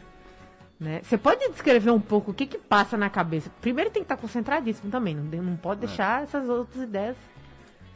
Né? 0.79 1.01
Você 1.03 1.17
pode 1.17 1.47
descrever 1.49 1.91
um 1.91 2.01
pouco 2.01 2.31
o 2.31 2.33
que, 2.33 2.45
que 2.45 2.57
passa 2.57 2.97
na 2.97 3.09
cabeça? 3.09 3.49
Primeiro 3.61 3.89
tem 3.89 4.01
que 4.01 4.05
estar 4.05 4.17
concentradíssimo 4.17 4.91
também, 4.91 5.15
não, 5.15 5.23
não 5.23 5.55
pode 5.55 5.81
deixar 5.81 6.23
essas 6.23 6.49
outras 6.49 6.83
ideias. 6.83 7.15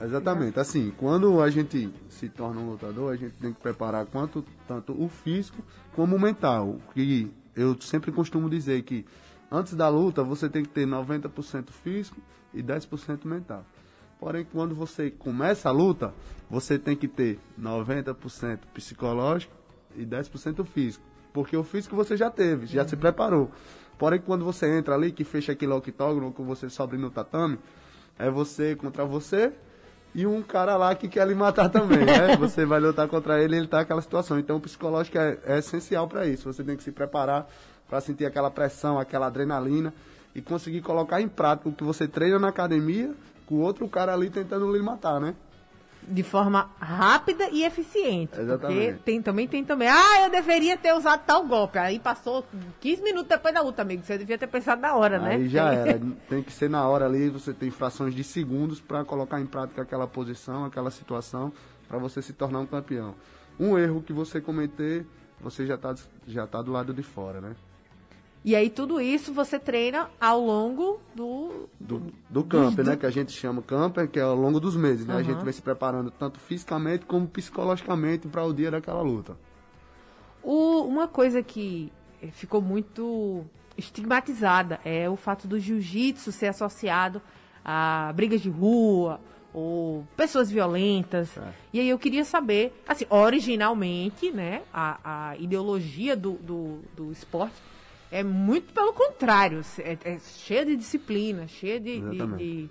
Exatamente. 0.02 0.58
Assim, 0.60 0.94
quando 0.98 1.42
a 1.42 1.50
gente 1.50 1.92
se 2.10 2.30
torna 2.30 2.62
um 2.62 2.72
lutador, 2.72 3.12
a 3.12 3.18
gente 3.18 3.34
tem 3.34 3.52
que 3.52 3.60
preparar 3.60 4.06
quanto, 4.06 4.46
tanto 4.68 4.94
o 4.94 5.10
físico 5.10 5.62
como 5.94 6.16
o 6.16 6.20
mental. 6.20 6.78
Que 6.94 7.30
eu 7.56 7.80
sempre 7.82 8.12
costumo 8.12 8.50
dizer 8.50 8.82
que 8.84 9.06
antes 9.52 9.76
da 9.76 9.90
luta 9.90 10.24
você 10.24 10.48
tem 10.48 10.64
que 10.64 10.70
ter 10.70 10.88
90% 10.88 11.72
físico 11.72 12.18
e 12.54 12.64
10% 12.64 13.26
mental. 13.26 13.66
Porém, 14.20 14.46
quando 14.52 14.74
você 14.74 15.10
começa 15.12 15.70
a 15.70 15.72
luta, 15.72 16.14
você 16.50 16.80
tem 16.80 16.96
que 16.96 17.08
ter 17.08 17.40
90% 17.60 18.60
psicológico 18.74 19.54
e 19.96 20.06
10% 20.06 20.66
físico. 20.66 21.09
Porque 21.34 21.56
o 21.56 21.64
físico 21.64 21.96
você 21.96 22.18
já 22.18 22.30
teve, 22.30 22.66
já 22.66 22.88
se 22.88 22.96
preparou. 22.96 23.52
Porém, 23.98 24.20
quando 24.20 24.46
você 24.46 24.78
entra 24.78 24.96
ali, 24.96 25.12
que 25.12 25.24
fecha 25.24 25.52
aquele 25.52 25.74
octógono, 25.74 26.32
que 26.32 26.42
você 26.42 26.70
sobe 26.70 26.98
no 26.98 27.10
tatame, 27.10 27.60
é 28.18 28.30
você 28.30 28.76
contra 28.76 29.06
você 29.06 29.54
e 30.14 30.26
um 30.26 30.42
cara 30.42 30.76
lá 30.76 30.96
que 30.96 31.08
quer 31.08 31.28
lhe 31.28 31.36
matar 31.36 31.70
também, 31.70 32.04
né? 32.04 32.36
Você 32.38 32.66
vai 32.66 32.80
lutar 32.80 33.08
contra 33.08 33.42
ele 33.42 33.56
e 33.56 33.60
ele 33.60 33.68
tá 33.68 33.78
naquela 33.78 34.02
situação. 34.02 34.40
Então 34.40 34.58
o 34.58 34.60
psicológico 34.60 35.18
é, 35.18 35.38
é 35.46 35.60
essencial 35.60 36.08
para 36.08 36.26
isso. 36.26 36.52
Você 36.52 36.64
tem 36.64 36.76
que 36.76 36.84
se 36.84 36.92
preparar 36.92 37.48
para 37.88 38.02
sentir 38.02 38.26
aquela 38.26 38.50
pressão, 38.50 39.00
aquela 39.00 39.28
adrenalina 39.28 39.94
e 40.34 40.42
conseguir 40.42 40.82
colocar 40.82 41.22
em 41.22 41.28
prática 41.28 41.70
o 41.70 41.74
que 41.74 41.84
você 41.84 42.08
treina 42.08 42.40
na 42.40 42.50
academia 42.50 43.14
com 43.46 43.56
o 43.56 43.60
outro 43.60 43.88
cara 43.88 44.14
ali 44.14 44.30
tentando 44.30 44.72
lhe 44.72 44.82
matar, 44.82 45.20
né? 45.20 45.36
De 46.10 46.24
forma 46.24 46.72
rápida 46.80 47.50
e 47.52 47.64
eficiente. 47.64 48.40
Exatamente. 48.40 48.94
Porque 48.94 49.04
tem, 49.04 49.22
também 49.22 49.48
tem 49.48 49.64
também. 49.64 49.88
Ah, 49.88 50.24
eu 50.24 50.30
deveria 50.30 50.76
ter 50.76 50.94
usado 50.94 51.24
tal 51.26 51.46
golpe. 51.46 51.78
Aí 51.78 52.00
passou 52.00 52.44
15 52.82 53.04
minutos 53.04 53.30
depois 53.30 53.54
da 53.54 53.62
luta, 53.62 53.82
amigo. 53.82 54.04
Você 54.04 54.18
devia 54.18 54.38
ter 54.38 54.48
pensado 54.48 54.82
na 54.82 54.96
hora, 54.96 55.20
né? 55.20 55.36
Aí 55.36 55.48
já 55.48 55.72
era. 55.72 56.00
Tem 56.28 56.42
que 56.42 56.52
ser 56.52 56.70
na 56.70 56.88
hora 56.88 57.06
ali, 57.06 57.30
você 57.30 57.54
tem 57.54 57.70
frações 57.70 58.14
de 58.14 58.24
segundos 58.24 58.80
para 58.80 59.04
colocar 59.04 59.40
em 59.40 59.46
prática 59.46 59.82
aquela 59.82 60.08
posição, 60.08 60.66
aquela 60.66 60.92
situação, 60.92 61.54
para 61.88 61.98
você 61.98 62.22
se 62.22 62.34
tornar 62.34 62.60
um 62.60 62.66
campeão. 62.66 63.16
Um 63.60 63.78
erro 63.78 64.02
que 64.02 64.14
você 64.14 64.40
cometer, 64.42 65.06
você 65.40 65.66
já 65.66 65.78
tá, 65.78 65.94
já 66.28 66.48
tá 66.48 66.62
do 66.62 66.72
lado 66.72 66.94
de 66.94 67.04
fora, 67.04 67.42
né? 67.42 67.56
E 68.44 68.56
aí 68.56 68.70
tudo 68.70 69.02
isso 69.02 69.34
você 69.34 69.60
treina 69.60 70.10
ao 70.20 70.40
longo 70.40 71.00
do. 71.14 71.68
do, 71.80 72.00
do 72.30 72.42
do- 72.44 72.84
né? 72.84 72.96
Que 72.96 73.06
a 73.06 73.10
gente 73.10 73.32
chama 73.34 73.62
camper, 73.62 74.08
que 74.10 74.18
é 74.18 74.22
ao 74.22 74.36
longo 74.36 74.60
dos 74.62 74.76
meses, 74.78 75.06
né? 75.06 75.14
A 75.14 75.18
Aham. 75.18 75.24
gente 75.26 75.44
vem 75.44 75.52
se 75.54 75.62
preparando 75.62 76.10
tanto 76.10 76.40
fisicamente 76.40 77.06
como 77.06 77.28
psicologicamente 77.28 78.28
para 78.30 78.46
o 78.46 78.54
dia 78.54 78.72
daquela 78.72 79.02
luta. 79.02 79.38
O- 80.42 80.84
uma 80.86 81.08
coisa 81.08 81.44
que 81.44 81.92
eh, 82.22 82.28
ficou 82.32 82.62
muito 82.62 83.44
estigmatizada 83.78 84.80
é 84.86 85.10
o 85.10 85.16
fato 85.18 85.48
do 85.48 85.60
jiu-jitsu 85.60 86.32
ser 86.32 86.48
associado 86.48 87.22
a 87.64 88.12
brigas 88.16 88.40
de 88.42 88.50
rua 88.50 89.20
ou 89.54 90.06
pessoas 90.16 90.50
violentas. 90.50 91.38
É. 91.38 91.54
E 91.74 91.80
aí 91.82 91.90
eu 91.90 92.00
queria 92.00 92.24
saber, 92.24 92.82
assim, 92.88 93.06
originalmente, 93.10 94.32
né, 94.32 94.62
a, 94.74 95.30
a 95.32 95.38
ideologia 95.38 96.16
do, 96.16 96.34
do, 96.34 96.80
do 96.96 97.12
esporte 97.12 97.56
é 98.12 98.24
muito 98.24 98.74
pelo 98.74 98.94
contrário, 98.94 99.62
é, 99.80 99.98
é 100.04 100.20
cheia 100.20 100.66
de 100.66 100.76
disciplina, 100.76 101.48
cheia 101.48 101.80
de, 101.80 102.00
de- 102.02 102.38
de- 102.38 102.70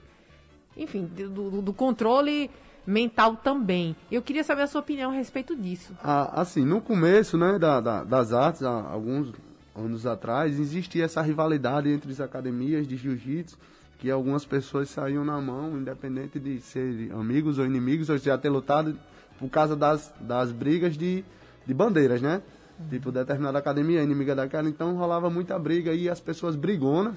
enfim, 0.76 1.04
do, 1.06 1.62
do 1.62 1.72
controle 1.72 2.50
mental 2.86 3.36
também. 3.36 3.94
Eu 4.10 4.22
queria 4.22 4.42
saber 4.44 4.62
a 4.62 4.66
sua 4.66 4.80
opinião 4.80 5.10
a 5.10 5.14
respeito 5.14 5.54
disso. 5.54 5.92
Ah, 6.02 6.40
assim, 6.40 6.64
no 6.64 6.80
começo, 6.80 7.36
né, 7.36 7.58
da, 7.58 7.80
da- 7.80 8.04
das 8.04 8.32
artes, 8.32 8.62
há 8.62 8.70
alguns 8.70 9.32
anos 9.76 10.06
atrás, 10.06 10.58
existia 10.58 11.04
essa 11.04 11.20
rivalidade 11.22 11.88
entre 11.88 12.10
as 12.10 12.20
academias 12.20 12.86
de 12.88 12.96
jiu-jitsu, 12.96 13.56
que 13.98 14.10
algumas 14.10 14.44
pessoas 14.44 14.88
saíam 14.90 15.24
na 15.24 15.40
mão, 15.40 15.76
independente 15.76 16.38
de 16.38 16.60
ser 16.60 17.10
amigos 17.12 17.58
ou 17.58 17.66
inimigos, 17.66 18.08
ou 18.08 18.16
já 18.16 18.38
ter 18.38 18.48
lutado 18.48 18.98
por 19.38 19.48
causa 19.50 19.74
das, 19.76 20.12
das 20.20 20.50
brigas 20.52 20.96
de, 20.96 21.24
de 21.66 21.74
bandeiras, 21.74 22.22
né? 22.22 22.40
Tipo, 22.88 23.10
determinada 23.10 23.58
academia 23.58 24.02
inimiga 24.02 24.34
daquela, 24.34 24.68
então 24.68 24.96
rolava 24.96 25.28
muita 25.28 25.58
briga 25.58 25.92
e 25.92 26.08
as 26.08 26.20
pessoas 26.20 26.54
brigonas 26.54 27.14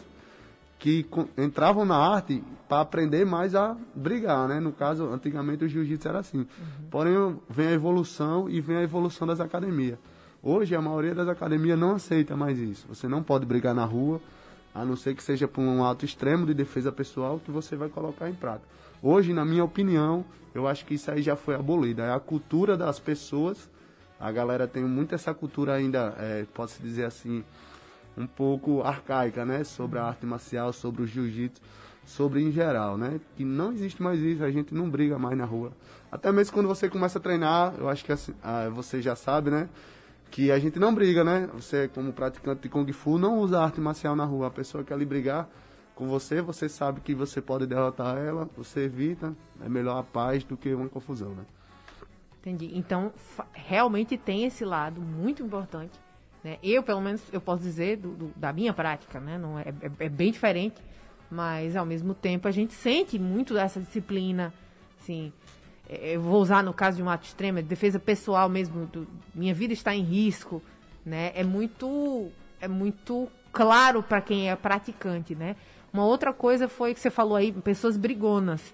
que 0.80 1.06
entravam 1.38 1.86
na 1.86 1.95
arte 1.95 2.43
para 2.67 2.82
aprender 2.82 3.24
mais 3.24 3.54
a 3.54 3.78
brigar, 3.93 4.47
né? 4.47 4.60
No 4.60 4.71
caso, 4.71 5.06
antigamente 5.06 5.63
o 5.63 5.67
jiu-jitsu 5.67 6.08
era 6.08 6.19
assim. 6.19 6.47
Porém, 6.89 7.13
vem 7.47 7.67
a 7.67 7.71
evolução 7.71 8.50
e 8.50 8.60
vem 8.60 8.78
a 8.78 8.82
evolução 8.82 9.28
das 9.28 9.39
academias. 9.39 10.00
Hoje, 10.41 10.76
a 10.76 10.82
maioria 10.82 11.13
das 11.13 11.28
academias 11.28 11.78
não 11.78 11.93
aceita 11.93 12.36
mais 12.36 12.58
isso. 12.58 12.88
Você 12.89 13.08
não 13.08 13.21
pode 13.21 13.45
brigar 13.45 13.76
na 13.76 13.86
rua, 13.86 14.19
a 14.74 14.84
não 14.84 14.95
ser 14.95 15.13
que 15.13 15.21
seja 15.21 15.47
por 15.47 15.62
um 15.62 15.86
ato 15.86 16.04
extremo 16.04 16.47
de 16.47 16.54
defesa 16.56 16.91
pessoal 16.91 17.39
que 17.39 17.52
você 17.52 17.76
vai 17.76 17.89
colocar 17.89 18.28
em 18.28 18.34
prática. 18.34 18.67
Hoje, 19.04 19.34
na 19.34 19.45
minha 19.45 19.63
opinião, 19.63 20.26
eu 20.56 20.67
acho 20.67 20.84
que 20.86 20.95
isso 20.95 21.12
aí 21.12 21.21
já 21.21 21.36
foi 21.36 21.54
abolido. 21.54 22.02
É 22.02 22.12
a 22.12 22.19
cultura 22.19 22.76
das 22.76 23.00
pessoas. 23.00 23.69
A 24.22 24.32
galera 24.32 24.68
tem 24.68 24.84
muito 24.84 25.16
essa 25.16 25.34
cultura 25.34 25.74
ainda, 25.74 26.14
é, 26.20 26.46
pode-se 26.54 26.80
dizer 26.80 27.06
assim, 27.06 27.44
um 28.16 28.28
pouco 28.28 28.84
arcaica, 28.84 29.44
né? 29.44 29.64
Sobre 29.64 29.98
a 29.98 30.04
arte 30.04 30.28
marcial, 30.28 30.72
sobre 30.72 31.02
o 31.02 31.08
jiu-jitsu, 31.08 31.60
sobre 32.06 32.40
em 32.44 32.52
geral, 32.52 33.00
né? 33.00 33.20
Que 33.36 33.44
não 33.44 33.72
existe 33.74 34.02
mais 34.02 34.20
isso, 34.20 34.44
a 34.44 34.52
gente 34.52 34.76
não 34.76 34.88
briga 34.88 35.18
mais 35.18 35.36
na 35.36 35.46
rua. 35.46 35.72
Até 36.12 36.32
mesmo 36.32 36.54
quando 36.54 36.68
você 36.68 36.88
começa 36.88 37.18
a 37.18 37.22
treinar, 37.22 37.74
eu 37.80 37.90
acho 37.90 38.06
que 38.06 38.12
assim, 38.12 38.34
ah, 38.44 38.70
você 38.70 39.02
já 39.02 39.16
sabe, 39.16 39.50
né? 39.50 39.68
Que 40.30 40.52
a 40.52 40.60
gente 40.60 40.78
não 40.78 40.94
briga, 40.94 41.24
né? 41.24 41.50
Você, 41.56 41.88
como 41.88 42.14
praticante 42.14 42.62
de 42.62 42.70
Kung 42.70 42.90
Fu, 42.94 43.18
não 43.18 43.40
usa 43.40 43.60
arte 43.60 43.82
marcial 43.82 44.16
na 44.16 44.24
rua. 44.24 44.48
A 44.48 44.52
pessoa 44.52 44.84
quer 44.84 45.00
lhe 45.00 45.06
brigar 45.06 45.50
com 45.96 46.08
você, 46.08 46.42
você 46.42 46.70
sabe 46.70 47.02
que 47.02 47.16
você 47.16 47.42
pode 47.42 47.66
derrotar 47.66 48.18
ela, 48.18 48.48
você 48.56 48.82
evita. 48.82 49.36
É 49.66 49.68
melhor 49.68 49.98
a 49.98 50.04
paz 50.04 50.44
do 50.44 50.56
que 50.56 50.72
uma 50.74 50.88
confusão, 50.88 51.30
né? 51.30 51.44
Entendi. 52.41 52.71
Então, 52.73 53.12
realmente 53.54 54.17
tem 54.17 54.45
esse 54.45 54.65
lado 54.65 54.99
muito 54.99 55.43
importante. 55.43 55.99
Né? 56.43 56.58
Eu, 56.63 56.82
pelo 56.82 56.99
menos, 56.99 57.21
eu 57.32 57.39
posso 57.39 57.62
dizer 57.62 57.97
do- 57.97 58.12
do- 58.15 58.34
da 58.36 58.51
minha 58.51 58.73
prática, 58.73 59.19
né? 59.19 59.38
Não 59.38 59.60
é, 59.60 59.63
é- 59.82 60.06
é 60.06 60.10
bem 60.10 60.32
diferente, 60.32 60.82
mas 61.30 61.75
ao 61.75 61.86
mesmo 61.86 62.15
tempo 62.15 62.47
a 62.47 62.51
gente 62.51 62.73
sente 62.73 63.19
muito 63.19 63.54
dessa 63.54 63.80
disciplina, 63.80 64.51
assim. 64.99 65.32
é, 65.88 66.15
Eu 66.15 66.21
vou 66.21 66.41
usar 66.41 66.63
no 66.63 66.73
caso 66.73 66.97
de 66.97 67.04
um 67.04 67.10
ato 67.10 67.25
extremo, 67.25 67.60
é 67.60 67.62
defesa 67.62 67.99
pessoal 67.99 68.47
mesmo, 68.49 68.86
do- 68.88 69.08
minha 69.36 69.54
vida 69.54 69.73
está 69.73 69.93
em 69.93 70.01
risco, 70.04 70.62
né? 71.06 71.32
É 71.36 71.43
muito, 71.43 72.30
é 72.60 72.67
muito 72.67 73.27
claro 73.51 74.01
para 74.01 74.19
quem 74.21 74.49
é 74.49 74.56
praticante, 74.56 75.36
né? 75.36 75.56
Uma 75.93 76.06
outra 76.06 76.32
coisa 76.34 76.67
foi 76.69 76.93
que 76.93 76.99
você 76.99 77.10
falou 77.12 77.36
aí, 77.36 77.51
pessoas 77.51 77.97
brigonas. 77.97 78.73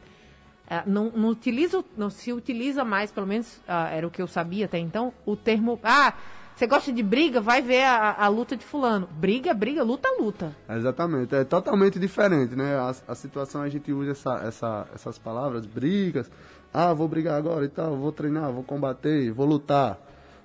É, 0.70 0.84
não, 0.86 1.12
não, 1.12 1.30
utiliza, 1.30 1.84
não 1.96 2.10
se 2.10 2.34
utiliza 2.34 2.84
mais, 2.84 3.12
pelo 3.12 3.26
menos 3.26 3.60
ah, 3.68 3.90
era 3.90 4.06
o 4.06 4.12
que 4.12 4.22
eu 4.22 4.28
sabia 4.28 4.66
até 4.66 4.78
então, 4.78 5.14
o 5.26 5.36
termo. 5.36 5.80
Ah, 5.82 6.14
você 6.56 6.66
gosta 6.66 6.92
de 6.92 7.04
briga? 7.04 7.40
Vai 7.40 7.62
ver 7.62 7.84
a, 7.84 8.14
a 8.14 8.28
luta 8.28 8.58
de 8.58 8.66
fulano. 8.66 9.08
Briga, 9.12 9.54
briga, 9.54 9.84
luta, 9.84 10.10
luta. 10.20 10.56
Exatamente, 10.68 11.36
é 11.36 11.44
totalmente 11.44 12.00
diferente, 12.00 12.56
né? 12.56 12.76
A, 12.76 12.94
a 13.08 13.16
situação 13.16 13.62
a 13.62 13.70
gente 13.70 13.92
usa 13.92 14.12
essa, 14.12 14.36
essa, 14.44 14.88
essas 14.94 15.18
palavras, 15.18 15.66
brigas. 15.66 16.30
Ah, 16.74 16.94
vou 16.94 17.08
brigar 17.08 17.38
agora 17.38 17.64
e 17.64 17.70
tal, 17.70 17.96
vou 17.96 18.12
treinar, 18.12 18.52
vou 18.52 18.64
combater, 18.64 19.32
vou 19.32 19.46
lutar. 19.46 19.98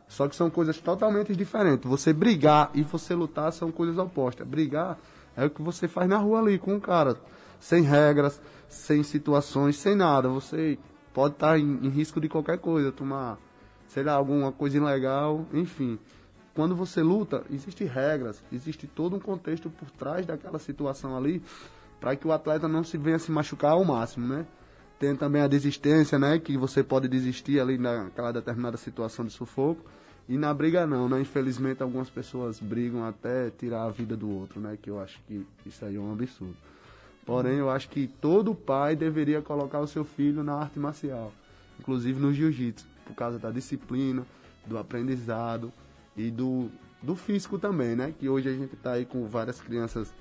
Só 0.06 0.28
que 0.28 0.36
são 0.36 0.50
coisas 0.50 0.78
totalmente 0.78 1.34
diferentes. 1.34 1.88
Você 1.88 2.12
brigar 2.12 2.70
e 2.74 2.82
você 2.82 3.14
lutar 3.14 3.50
são 3.50 3.72
coisas 3.72 3.96
opostas. 3.96 4.46
Brigar 4.46 4.98
é 5.34 5.46
o 5.46 5.50
que 5.50 5.62
você 5.62 5.88
faz 5.88 6.08
na 6.08 6.18
rua 6.18 6.40
ali 6.40 6.58
com 6.58 6.76
o 6.76 6.80
cara, 6.80 7.16
sem 7.58 7.82
regras, 7.82 8.38
sem 8.72 9.02
situações, 9.02 9.76
sem 9.76 9.94
nada. 9.94 10.28
Você 10.28 10.78
pode 11.12 11.34
estar 11.34 11.58
em, 11.58 11.86
em 11.86 11.88
risco 11.88 12.20
de 12.20 12.28
qualquer 12.28 12.58
coisa, 12.58 12.90
tomar 12.90 13.38
sei 13.92 14.02
lá, 14.02 14.14
alguma 14.14 14.50
coisa 14.50 14.78
ilegal, 14.78 15.46
enfim. 15.52 15.98
Quando 16.54 16.74
você 16.74 17.02
luta, 17.02 17.44
existem 17.50 17.86
regras, 17.86 18.42
existe 18.50 18.86
todo 18.86 19.16
um 19.16 19.20
contexto 19.20 19.68
por 19.68 19.90
trás 19.90 20.24
daquela 20.24 20.58
situação 20.58 21.14
ali, 21.14 21.42
para 22.00 22.16
que 22.16 22.26
o 22.26 22.32
atleta 22.32 22.66
não 22.66 22.82
se 22.82 22.96
venha 22.96 23.18
se 23.18 23.30
machucar 23.30 23.72
ao 23.72 23.84
máximo, 23.84 24.26
né? 24.26 24.46
Tem 24.98 25.14
também 25.14 25.42
a 25.42 25.46
desistência, 25.46 26.18
né? 26.18 26.38
Que 26.38 26.56
você 26.56 26.82
pode 26.82 27.06
desistir 27.06 27.60
ali 27.60 27.76
naquela 27.76 28.32
determinada 28.32 28.76
situação 28.78 29.26
de 29.26 29.32
sufoco. 29.32 29.84
E 30.28 30.38
na 30.38 30.54
briga 30.54 30.86
não, 30.86 31.08
né? 31.08 31.20
Infelizmente 31.20 31.82
algumas 31.82 32.08
pessoas 32.08 32.60
brigam 32.60 33.04
até 33.04 33.50
tirar 33.50 33.84
a 33.84 33.90
vida 33.90 34.16
do 34.16 34.30
outro, 34.30 34.58
né? 34.58 34.78
Que 34.80 34.88
eu 34.88 35.00
acho 35.00 35.20
que 35.26 35.46
isso 35.66 35.84
aí 35.84 35.96
é 35.96 36.00
um 36.00 36.12
absurdo. 36.12 36.56
Porém, 37.24 37.58
eu 37.58 37.70
acho 37.70 37.88
que 37.88 38.06
todo 38.06 38.54
pai 38.54 38.96
deveria 38.96 39.40
colocar 39.40 39.80
o 39.80 39.86
seu 39.86 40.04
filho 40.04 40.42
na 40.42 40.54
arte 40.54 40.78
marcial, 40.78 41.32
inclusive 41.78 42.20
no 42.20 42.32
jiu-jitsu 42.32 42.92
por 43.04 43.14
causa 43.14 43.38
da 43.38 43.50
disciplina, 43.50 44.24
do 44.66 44.78
aprendizado 44.78 45.72
e 46.16 46.30
do, 46.30 46.70
do 47.02 47.14
físico 47.14 47.58
também, 47.58 47.94
né? 47.94 48.14
Que 48.18 48.28
hoje 48.28 48.48
a 48.48 48.52
gente 48.52 48.74
está 48.74 48.92
aí 48.92 49.04
com 49.04 49.26
várias 49.26 49.60
crianças 49.60 50.12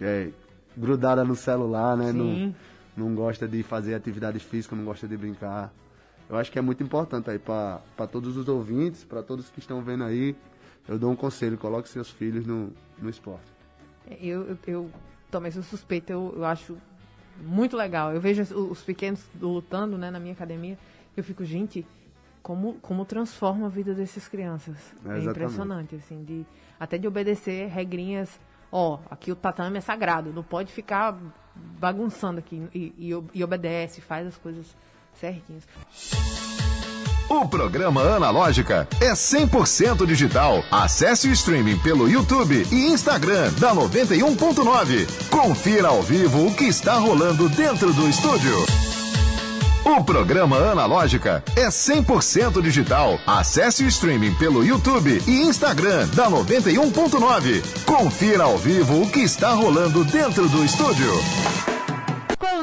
é, 0.00 0.30
grudadas 0.76 1.26
no 1.26 1.34
celular, 1.34 1.96
né? 1.96 2.12
Não, 2.12 2.54
não 2.96 3.14
gosta 3.14 3.46
de 3.46 3.62
fazer 3.62 3.94
atividade 3.94 4.38
física, 4.38 4.74
não 4.74 4.84
gosta 4.84 5.06
de 5.06 5.16
brincar. 5.16 5.72
Eu 6.28 6.36
acho 6.36 6.50
que 6.50 6.58
é 6.58 6.62
muito 6.62 6.82
importante 6.82 7.30
aí 7.30 7.38
para 7.38 7.80
todos 8.10 8.36
os 8.36 8.48
ouvintes, 8.48 9.04
para 9.04 9.22
todos 9.22 9.48
que 9.48 9.60
estão 9.60 9.80
vendo 9.82 10.04
aí. 10.04 10.34
Eu 10.88 10.98
dou 10.98 11.10
um 11.10 11.16
conselho, 11.16 11.56
coloque 11.56 11.88
seus 11.88 12.10
filhos 12.10 12.46
no, 12.46 12.72
no 13.00 13.08
esporte. 13.08 13.46
Eu, 14.20 14.42
eu, 14.48 14.58
eu 14.66 14.90
também 15.36 15.50
sou 15.50 15.62
suspeita, 15.62 16.12
eu, 16.12 16.32
eu 16.34 16.44
acho 16.46 16.78
muito 17.38 17.76
legal. 17.76 18.12
Eu 18.12 18.20
vejo 18.20 18.42
os 18.54 18.82
pequenos 18.82 19.22
lutando 19.38 19.98
né, 19.98 20.10
na 20.10 20.18
minha 20.18 20.32
academia, 20.32 20.78
eu 21.14 21.22
fico, 21.22 21.44
gente, 21.44 21.86
como, 22.42 22.74
como 22.74 23.04
transforma 23.04 23.66
a 23.66 23.68
vida 23.68 23.94
dessas 23.94 24.26
crianças. 24.26 24.76
É, 25.04 25.18
é 25.18 25.24
impressionante, 25.24 25.94
assim, 25.94 26.24
de, 26.24 26.46
até 26.80 26.96
de 26.96 27.06
obedecer 27.06 27.68
regrinhas. 27.68 28.40
Ó, 28.72 28.98
aqui 29.10 29.30
o 29.30 29.36
tatame 29.36 29.76
é 29.76 29.80
sagrado, 29.80 30.32
não 30.32 30.42
pode 30.42 30.72
ficar 30.72 31.18
bagunçando 31.54 32.38
aqui. 32.38 32.66
E, 32.74 32.94
e, 32.98 33.24
e 33.34 33.44
obedece, 33.44 34.00
faz 34.00 34.26
as 34.26 34.38
coisas 34.38 34.74
certinhas. 35.12 35.66
O 37.28 37.48
programa 37.48 38.02
Analógica 38.02 38.86
é 39.00 39.12
100% 39.12 40.06
digital. 40.06 40.62
Acesse 40.70 41.28
o 41.28 41.32
streaming 41.32 41.76
pelo 41.78 42.08
YouTube 42.08 42.66
e 42.70 42.86
Instagram 42.86 43.52
da 43.58 43.74
91.9. 43.74 45.28
Confira 45.28 45.88
ao 45.88 46.02
vivo 46.02 46.46
o 46.46 46.54
que 46.54 46.64
está 46.64 46.94
rolando 46.94 47.48
dentro 47.48 47.92
do 47.92 48.08
estúdio. 48.08 48.54
O 49.84 50.04
programa 50.04 50.56
Analógica 50.56 51.42
é 51.56 51.66
100% 51.66 52.62
digital. 52.62 53.18
Acesse 53.26 53.82
o 53.82 53.88
streaming 53.88 54.34
pelo 54.34 54.64
YouTube 54.64 55.20
e 55.26 55.42
Instagram 55.42 56.06
da 56.08 56.30
91.9. 56.30 57.84
Confira 57.84 58.44
ao 58.44 58.56
vivo 58.56 59.02
o 59.02 59.10
que 59.10 59.20
está 59.20 59.52
rolando 59.52 60.04
dentro 60.04 60.48
do 60.48 60.64
estúdio. 60.64 61.12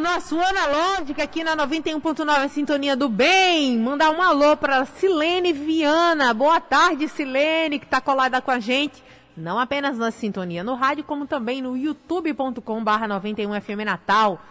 Nosso 0.03 0.37
Analógica 0.37 1.23
aqui 1.23 1.45
na 1.45 1.55
91.9 1.55 2.49
Sintonia 2.49 2.93
do 2.93 3.07
Bem. 3.07 3.79
Mandar 3.79 4.11
um 4.11 4.21
alô 4.21 4.57
para 4.57 4.83
Silene 4.83 5.53
Viana. 5.53 6.33
Boa 6.33 6.59
tarde, 6.59 7.07
Silene, 7.07 7.79
que 7.79 7.85
está 7.85 8.01
colada 8.01 8.41
com 8.41 8.51
a 8.51 8.59
gente. 8.59 9.01
Não 9.35 9.57
apenas 9.57 9.97
na 9.97 10.11
Sintonia 10.11 10.61
no 10.61 10.75
rádio, 10.75 11.05
como 11.05 11.25
também 11.25 11.61
no 11.61 11.77
youtube.com/barra 11.77 13.07
91FM 13.07 13.85
Natal. 13.85 14.41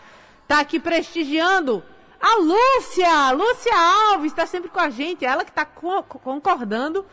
Tá 0.49 0.61
aqui 0.61 0.81
prestigiando 0.81 1.85
a 2.19 2.39
Lúcia, 2.39 3.33
Lúcia 3.33 3.75
Alves 4.11 4.33
está 4.33 4.47
sempre 4.47 4.71
com 4.71 4.81
a 4.81 4.89
gente, 4.89 5.23
ela 5.23 5.45
que 5.45 5.51
está 5.51 5.67
co 5.67 6.03
concordando 6.03 7.05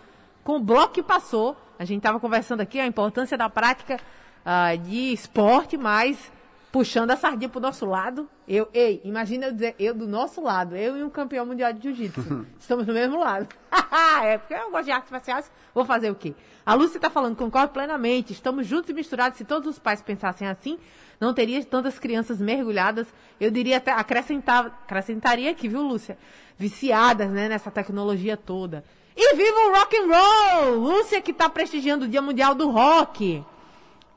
com 0.46 0.56
o 0.56 0.60
bloco 0.62 0.94
que 0.94 1.04
passou. 1.04 1.58
A 1.78 1.84
gente 1.84 1.98
estava 1.98 2.22
conversando 2.22 2.62
aqui 2.62 2.80
a 2.80 2.88
importância 2.88 3.38
da 3.38 3.50
prática 3.50 4.00
uh, 4.46 4.78
de 4.78 5.12
esporte, 5.12 5.76
mas 5.76 6.32
puxando 6.72 7.12
a 7.12 7.16
sardinha 7.16 7.50
pro 7.50 7.60
nosso 7.60 7.86
lado. 7.86 8.30
Eu, 8.48 8.68
ei, 8.74 9.02
imagina 9.04 9.48
eu 9.48 9.54
dizer, 9.54 9.76
eu 9.80 9.94
do 9.94 10.08
nosso 10.08 10.42
lado, 10.42 10.76
eu 10.76 10.98
e 10.98 11.04
um 11.04 11.10
campeão 11.10 11.46
mundial 11.46 11.74
de 11.74 11.82
jiu-jitsu. 11.84 12.46
Estamos 12.60 12.86
do 12.86 12.94
mesmo 12.94 13.20
lado. 13.20 13.48
é, 14.24 14.38
porque 14.38 14.54
eu 14.54 14.72
gosto 14.72 14.86
de 14.86 14.92
artes 14.92 15.12
marciais, 15.12 15.52
vou 15.74 15.86
fazer 15.86 16.12
o 16.12 16.16
quê? 16.16 16.36
A 16.66 16.74
Lúcia 16.74 16.98
está 16.98 17.10
falando, 17.10 17.36
concordo 17.36 17.74
plenamente. 17.74 18.34
Estamos 18.34 18.68
juntos 18.68 18.90
e 18.90 18.94
misturados. 18.94 19.38
Se 19.38 19.46
todos 19.46 19.68
os 19.68 19.80
pais 19.80 20.02
pensassem 20.02 20.48
assim, 20.48 20.78
não 21.20 21.34
teria 21.34 21.64
tantas 21.66 21.98
crianças 21.98 22.40
mergulhadas, 22.40 23.08
eu 23.40 23.50
diria 23.50 23.78
até, 23.78 23.92
acrescentar, 23.92 24.68
acrescentaria 24.68 25.52
aqui, 25.52 25.68
viu, 25.68 25.82
Lúcia? 25.82 26.18
Viciadas, 26.58 27.30
né, 27.32 27.50
nessa 27.50 27.72
tecnologia 27.72 28.38
toda. 28.38 28.84
E 29.16 29.36
viva 29.36 29.60
o 29.68 29.72
rock 29.72 29.98
and 29.98 30.08
roll! 30.08 30.76
Lúcia 30.76 31.22
que 31.22 31.32
está 31.32 31.50
prestigiando 31.50 32.06
o 32.06 32.08
Dia 32.08 32.22
Mundial 32.22 32.54
do 32.54 32.70
Rock. 32.70 33.44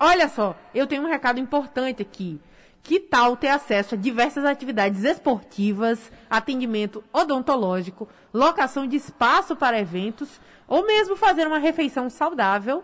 Olha 0.05 0.29
só, 0.29 0.57
eu 0.75 0.85
tenho 0.85 1.05
um 1.05 1.09
recado 1.09 1.39
importante 1.39 2.03
aqui. 2.03 2.41
Que 2.83 2.99
tal 2.99 3.37
ter 3.37 3.51
acesso 3.51 3.95
a 3.95 3.99
diversas 3.99 4.45
atividades 4.45 5.05
esportivas, 5.05 6.11
atendimento 6.29 7.05
odontológico, 7.13 8.09
locação 8.35 8.85
de 8.85 8.97
espaço 8.97 9.55
para 9.55 9.79
eventos, 9.79 10.41
ou 10.67 10.85
mesmo 10.85 11.15
fazer 11.15 11.47
uma 11.47 11.59
refeição 11.59 12.11
saudável 12.11 12.83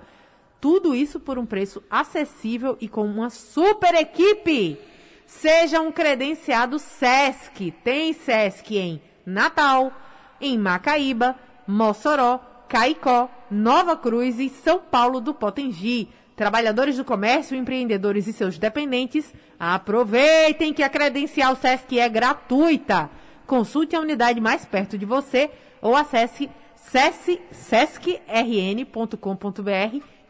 tudo 0.61 0.95
isso 0.95 1.19
por 1.19 1.41
um 1.41 1.45
preço 1.45 1.83
acessível 1.91 2.77
e 2.81 2.89
com 2.89 3.05
uma 3.05 3.31
super 3.31 3.97
equipe. 3.97 4.79
Seja 5.27 5.81
um 5.81 5.91
credenciado 5.91 6.79
SESC. 6.79 7.73
Tem 7.83 8.13
SESC 8.13 8.77
em 8.77 9.03
Natal, 9.27 9.93
em 10.41 10.57
Macaíba, 10.57 11.35
Mossoró, 11.67 12.39
Caicó, 12.69 13.29
Nova 13.51 13.97
Cruz 13.97 14.39
e 14.39 14.49
São 14.49 14.79
Paulo 14.79 15.21
do 15.21 15.35
Potengi. 15.35 16.09
Trabalhadores 16.39 16.97
do 16.97 17.05
comércio, 17.05 17.57
empreendedores 17.57 18.29
e 18.29 18.33
seus 18.33 18.59
dependentes, 18.59 19.35
aproveitem 19.59 20.73
que 20.73 20.85
a 20.85 20.89
credencial 20.89 21.57
SESC 21.57 21.99
é 21.99 22.09
gratuita. 22.09 23.11
Consulte 23.45 23.97
a 23.97 24.01
unidade 24.01 24.41
mais 24.41 24.65
perto 24.65 24.97
de 24.97 25.05
você 25.05 25.51
ou 25.83 25.97
acesse 25.97 26.49
sescrn.com.br 27.51 28.21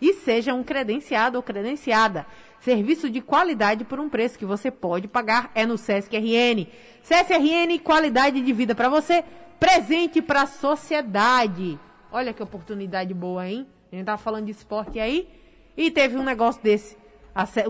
e 0.00 0.14
seja 0.14 0.54
um 0.54 0.64
credenciado 0.64 1.36
ou 1.36 1.42
credenciada. 1.42 2.24
Serviço 2.58 3.10
de 3.10 3.20
qualidade 3.20 3.84
por 3.84 4.00
um 4.00 4.08
preço 4.08 4.38
que 4.38 4.46
você 4.46 4.70
pode 4.70 5.06
pagar 5.06 5.50
é 5.54 5.66
no 5.66 5.76
Sesc 5.76 6.16
RN. 6.16 6.66
Sesc 7.02 7.34
RN, 7.34 7.78
qualidade 7.80 8.40
de 8.40 8.52
vida 8.54 8.74
para 8.74 8.88
você, 8.88 9.22
presente 9.60 10.22
para 10.22 10.44
a 10.44 10.46
sociedade. 10.46 11.78
Olha 12.10 12.32
que 12.32 12.42
oportunidade 12.42 13.12
boa, 13.12 13.46
hein? 13.46 13.66
A 13.92 13.96
gente 13.96 14.06
tava 14.06 14.16
falando 14.16 14.46
de 14.46 14.52
esporte 14.52 14.98
aí 14.98 15.28
e 15.78 15.90
teve 15.90 16.18
um 16.18 16.22
negócio 16.22 16.62
desse, 16.62 16.98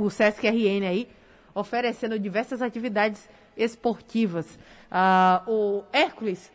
o 0.01 0.11
Sesc 0.11 0.45
RN 0.49 0.85
aí, 0.89 1.09
oferecendo 1.55 2.19
diversas 2.19 2.61
atividades 2.61 3.29
esportivas. 3.57 4.59
Uh, 4.91 5.51
o 5.51 5.85
Hércules 5.93 6.51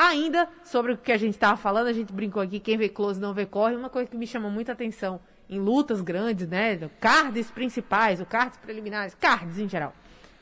Ainda 0.00 0.48
sobre 0.62 0.92
o 0.92 0.96
que 0.96 1.10
a 1.10 1.16
gente 1.16 1.34
estava 1.34 1.56
falando, 1.56 1.88
a 1.88 1.92
gente 1.92 2.12
brincou 2.12 2.40
aqui, 2.40 2.60
quem 2.60 2.76
vê 2.76 2.88
close 2.88 3.20
não 3.20 3.34
vê 3.34 3.44
corre, 3.44 3.74
uma 3.74 3.90
coisa 3.90 4.08
que 4.08 4.16
me 4.16 4.28
chama 4.28 4.48
muita 4.48 4.70
atenção 4.70 5.18
em 5.50 5.58
lutas 5.58 6.00
grandes, 6.00 6.46
né? 6.46 6.78
Cards 7.00 7.50
principais, 7.50 8.20
o 8.20 8.24
cards 8.24 8.56
preliminares, 8.58 9.16
cards 9.16 9.58
em 9.58 9.68
geral. 9.68 9.92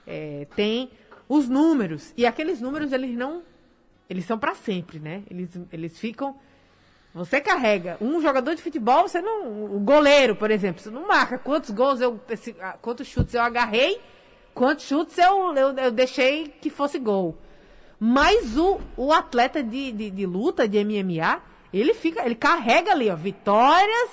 É, 0.07 0.47
tem 0.55 0.91
os 1.27 1.49
números. 1.49 2.13
E 2.19 2.27
aqueles 2.27 2.61
números, 2.61 2.93
eles 2.93 3.17
não. 3.17 3.43
Eles 4.11 4.27
são 4.27 4.39
para 4.39 4.55
sempre, 4.55 4.99
né? 4.99 5.23
Eles, 5.31 5.49
eles 5.73 5.99
ficam. 5.99 6.37
Você 7.17 7.41
carrega 7.41 7.97
um 7.99 8.21
jogador 8.21 8.55
de 8.55 8.61
futebol, 8.61 9.09
você 9.09 9.23
não. 9.23 9.75
O 9.75 9.81
goleiro, 9.81 10.37
por 10.37 10.51
exemplo, 10.51 10.83
você 10.83 10.91
não 10.91 11.09
marca 11.09 11.39
quantos 11.39 11.71
gols 11.71 11.99
eu. 11.99 12.21
Quantos 12.83 13.07
chutes 13.07 13.33
eu 13.33 13.41
agarrei, 13.41 13.99
quantos 14.53 14.85
chutes 14.85 15.17
eu, 15.17 15.55
eu, 15.55 15.75
eu 15.79 15.91
deixei 15.91 16.49
que 16.49 16.69
fosse 16.69 16.99
gol. 16.99 17.39
Mas 17.99 18.59
o, 18.59 18.79
o 18.99 19.15
atleta 19.15 19.63
de, 19.63 19.93
de, 19.93 20.11
de 20.11 20.27
luta, 20.27 20.69
de 20.69 20.85
MMA, 20.85 21.41
ele 21.73 21.95
fica, 21.95 22.23
ele 22.23 22.35
carrega 22.35 22.93
ali, 22.93 23.09
ó, 23.09 23.17
vitórias 23.17 24.11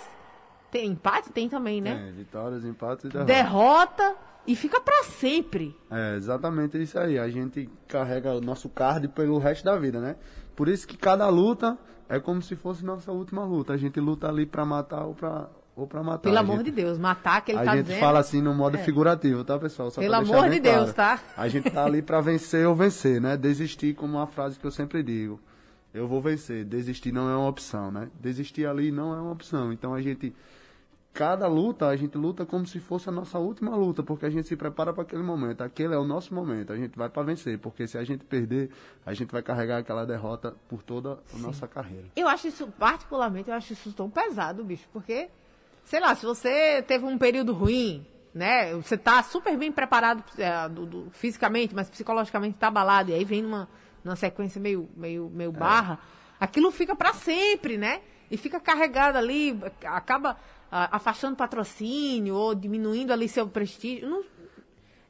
Tem 0.71 0.89
empate? 0.89 1.29
Tem 1.29 1.49
também, 1.49 1.81
né? 1.81 2.07
É, 2.07 2.11
vitórias, 2.13 2.63
empates 2.63 3.03
e 3.03 3.09
derrotas. 3.09 3.35
Derrota 3.35 4.15
e 4.47 4.55
fica 4.55 4.79
pra 4.79 5.03
sempre. 5.03 5.77
É, 5.91 6.15
exatamente 6.15 6.81
isso 6.81 6.97
aí. 6.97 7.19
A 7.19 7.27
gente 7.27 7.69
carrega 7.85 8.33
o 8.33 8.39
nosso 8.39 8.69
card 8.69 9.09
pelo 9.09 9.37
resto 9.39 9.65
da 9.65 9.75
vida, 9.75 9.99
né? 9.99 10.15
Por 10.55 10.69
isso 10.69 10.87
que 10.87 10.95
cada 10.95 11.27
luta 11.27 11.77
é 12.09 12.19
como 12.19 12.41
se 12.41 12.55
fosse 12.55 12.83
nossa 12.85 13.11
última 13.11 13.43
luta. 13.43 13.73
A 13.73 13.77
gente 13.77 13.99
luta 13.99 14.27
ali 14.27 14.45
pra 14.45 14.65
matar 14.65 15.03
ou 15.05 15.13
pra, 15.15 15.49
ou 15.75 15.87
pra 15.87 16.03
matar. 16.03 16.19
Pelo 16.19 16.37
amor 16.39 16.57
gente- 16.57 16.65
de 16.65 16.71
Deus, 16.71 16.97
matar 16.97 17.41
que 17.43 17.51
ele 17.51 17.59
a 17.59 17.63
tá 17.63 17.75
gente 17.75 17.85
dizendo. 17.85 17.99
fala 17.99 18.19
assim 18.19 18.41
no 18.41 18.53
modo 18.53 18.77
É. 18.77 18.79
figurativo, 18.83 19.43
tá, 19.43 19.57
pessoal? 19.57 19.89
Só 19.91 20.01
Pelo 20.01 20.15
amor 20.15 20.49
de 20.49 20.59
Deus, 20.59 20.93
tá? 20.93 21.19
A 21.37 21.47
gente 21.47 21.69
tá 21.71 21.85
ali 21.85 22.01
pra 22.01 22.21
vencer 22.21 22.67
ou 22.67 22.75
vencer, 22.75 23.19
né? 23.21 23.35
Desistir, 23.37 23.93
como 23.95 24.17
uma 24.17 24.27
frase 24.27 24.59
que 24.59 24.65
eu 24.65 24.71
sempre 24.71 25.01
digo. 25.03 25.39
Eu 25.93 26.07
vou 26.07 26.21
vencer. 26.21 26.65
Desistir 26.65 27.11
não 27.11 27.29
é 27.29 27.35
uma 27.35 27.47
opção, 27.47 27.91
né? 27.91 28.09
Desistir 28.19 28.65
ali 28.65 28.91
não 28.91 29.13
é 29.15 29.21
uma 29.21 29.31
opção. 29.31 29.71
Então 29.71 29.93
a 29.93 30.01
gente. 30.01 30.33
Cada 31.13 31.47
luta, 31.47 31.87
a 31.87 31.95
gente 31.95 32.17
luta 32.17 32.43
como 32.43 32.65
se 32.65 32.79
fosse 32.79 33.07
a 33.07 33.11
nossa 33.11 33.37
última 33.37 33.75
luta, 33.75 34.01
porque 34.01 34.25
a 34.25 34.29
gente 34.31 34.47
se 34.47 34.55
prepara 34.55 34.91
para 34.91 35.03
aquele 35.03 35.21
momento. 35.21 35.61
Aquele 35.61 35.93
é 35.93 35.97
o 35.97 36.03
nosso 36.03 36.33
momento. 36.33 36.73
A 36.73 36.75
gente 36.75 36.97
vai 36.97 37.07
para 37.07 37.21
vencer, 37.21 37.59
porque 37.59 37.85
se 37.87 37.99
a 37.99 38.03
gente 38.03 38.25
perder, 38.25 38.71
a 39.05 39.13
gente 39.13 39.31
vai 39.31 39.43
carregar 39.43 39.77
aquela 39.77 40.05
derrota 40.07 40.55
por 40.67 40.81
toda 40.81 41.19
a 41.31 41.37
nossa 41.37 41.67
carreira. 41.67 42.05
Eu 42.15 42.27
acho 42.27 42.47
isso, 42.47 42.65
particularmente, 42.79 43.47
eu 43.47 43.55
acho 43.55 43.73
isso 43.73 43.93
tão 43.93 44.09
pesado, 44.09 44.63
bicho, 44.63 44.87
porque, 44.91 45.29
sei 45.85 45.99
lá, 45.99 46.15
se 46.15 46.25
você 46.25 46.81
teve 46.81 47.05
um 47.05 47.15
período 47.15 47.53
ruim, 47.53 48.03
né, 48.33 48.73
você 48.73 48.97
tá 48.97 49.21
super 49.21 49.55
bem 49.55 49.71
preparado 49.71 50.23
é, 50.39 50.67
do- 50.67 50.87
do- 50.87 51.09
fisicamente, 51.11 51.75
mas 51.75 51.91
psicologicamente 51.91 52.57
tá 52.57 52.69
abalado, 52.69 53.11
e 53.11 53.13
aí 53.13 53.23
vem 53.23 53.43
numa, 53.43 53.69
numa 54.03 54.15
sequência 54.15 54.59
meio, 54.59 54.89
meio, 54.97 55.29
meio 55.31 55.51
barra, 55.51 55.99
aquilo 56.39 56.71
fica 56.71 56.95
pra 56.95 57.13
sempre, 57.13 57.77
né? 57.77 58.01
E 58.33 58.37
fica 58.37 58.59
carregado 58.59 59.15
ali, 59.15 59.55
acaba 59.85 60.35
ah, 60.71 60.89
afastando 60.97 61.35
patrocínio 61.35 62.33
ou 62.33 62.55
diminuindo 62.55 63.13
ali 63.13 63.29
seu 63.29 63.47
prestígio. 63.47 64.09
Não- 64.09 64.23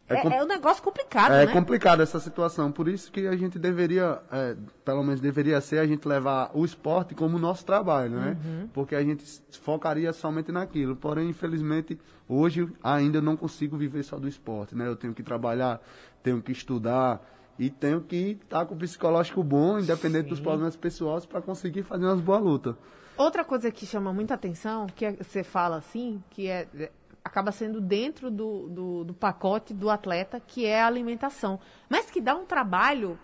É 0.09 0.15
é, 0.15 0.37
é 0.39 0.43
um 0.43 0.45
negócio 0.45 0.83
complicado, 0.83 1.31
É 1.31 1.45
né? 1.45 1.53
complicado 1.53 2.01
essa 2.01 2.19
situação, 2.19 2.69
por 2.69 2.89
isso 2.89 3.09
que 3.09 3.25
a 3.25 3.37
gente 3.37 3.57
deveria, 3.57 4.21
é, 4.29 4.57
pelo 4.83 5.01
menos 5.03 5.21
deveria 5.21 5.61
ser, 5.61 5.79
a 5.79 5.87
gente 5.87 6.05
levar 6.05 6.51
o 6.53 6.65
esporte 6.65 7.15
como 7.15 7.39
nosso 7.39 7.65
trabalho, 7.65 8.11
né? 8.19 8.37
Uhum. 8.43 8.67
Porque 8.73 8.93
a 8.93 9.01
gente 9.01 9.23
focaria 9.61 10.11
somente 10.11 10.51
naquilo. 10.51 10.93
Porém, 10.97 11.29
infelizmente, 11.29 11.97
hoje 12.27 12.67
ainda 12.83 13.21
não 13.21 13.37
consigo 13.37 13.77
viver 13.77 14.03
só 14.03 14.19
do 14.19 14.27
esporte, 14.27 14.75
né? 14.75 14.85
Eu 14.85 14.97
tenho 14.97 15.13
que 15.13 15.23
trabalhar, 15.23 15.81
tenho 16.21 16.41
que 16.41 16.51
estudar 16.51 17.21
e 17.57 17.69
tenho 17.69 18.01
que 18.01 18.37
estar 18.43 18.65
com 18.65 18.75
o 18.75 18.77
psicológico 18.77 19.41
bom, 19.41 19.79
independente 19.79 20.27
dos 20.27 20.39
Sim. 20.39 20.43
problemas 20.43 20.75
pessoais, 20.75 21.25
para 21.25 21.41
conseguir 21.41 21.83
fazer 21.83 22.03
umas 22.05 22.19
boas 22.19 22.41
lutas. 22.43 22.75
Outra 23.17 23.43
coisa 23.43 23.69
que 23.71 23.85
chama 23.85 24.11
muita 24.13 24.33
atenção, 24.33 24.87
que 24.87 25.05
é- 25.05 25.11
você 25.13 25.43
fala 25.43 25.77
assim, 25.77 26.23
que 26.29 26.47
é, 26.47 26.67
é, 26.75 26.91
acaba 27.23 27.51
sendo 27.51 27.79
dentro 27.79 28.29
do, 28.31 28.67
do, 28.69 29.03
do 29.05 29.13
pacote 29.13 29.73
do 29.73 29.89
atleta, 29.89 30.39
que 30.39 30.65
é 30.65 30.81
a 30.81 30.87
alimentação. 30.87 31.59
Mas 31.89 32.09
que 32.09 32.19
dá 32.19 32.35
um 32.35 32.45
trabalho 32.45 33.17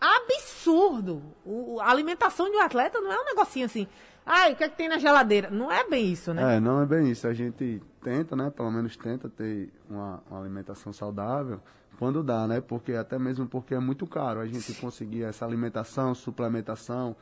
absurdo. 0.00 1.22
O, 1.44 1.74
o- 1.76 1.80
a 1.80 1.90
alimentação 1.90 2.50
de 2.50 2.56
um 2.56 2.60
atleta 2.60 3.00
não 3.00 3.12
é 3.12 3.20
um 3.20 3.24
negocinho 3.24 3.66
assim. 3.66 3.86
Ai, 4.24 4.52
o 4.52 4.56
que 4.56 4.64
é 4.64 4.68
que 4.68 4.76
tem 4.76 4.88
na 4.88 4.98
geladeira? 4.98 5.50
Não 5.50 5.72
é 5.72 5.88
bem 5.88 6.12
isso, 6.12 6.32
né? 6.34 6.56
É, 6.56 6.60
não 6.60 6.82
é 6.82 6.86
bem 6.86 7.10
isso. 7.10 7.26
A 7.26 7.32
gente 7.34 7.82
tenta, 8.02 8.36
né? 8.36 8.50
Pelo 8.50 8.70
menos 8.70 8.96
tenta 8.96 9.28
ter 9.28 9.72
uma, 9.88 10.22
uma 10.30 10.40
alimentação 10.40 10.92
saudável 10.92 11.60
quando 11.98 12.22
dá, 12.22 12.46
né? 12.46 12.60
Porque 12.60 12.92
até 12.92 13.18
mesmo 13.18 13.46
porque 13.46 13.74
é 13.74 13.78
muito 13.80 14.06
caro 14.06 14.40
a 14.40 14.46
gente 14.46 14.72
conseguir 14.74 15.24
essa 15.24 15.44
alimentação, 15.44 16.14
suplementação, 16.14 17.16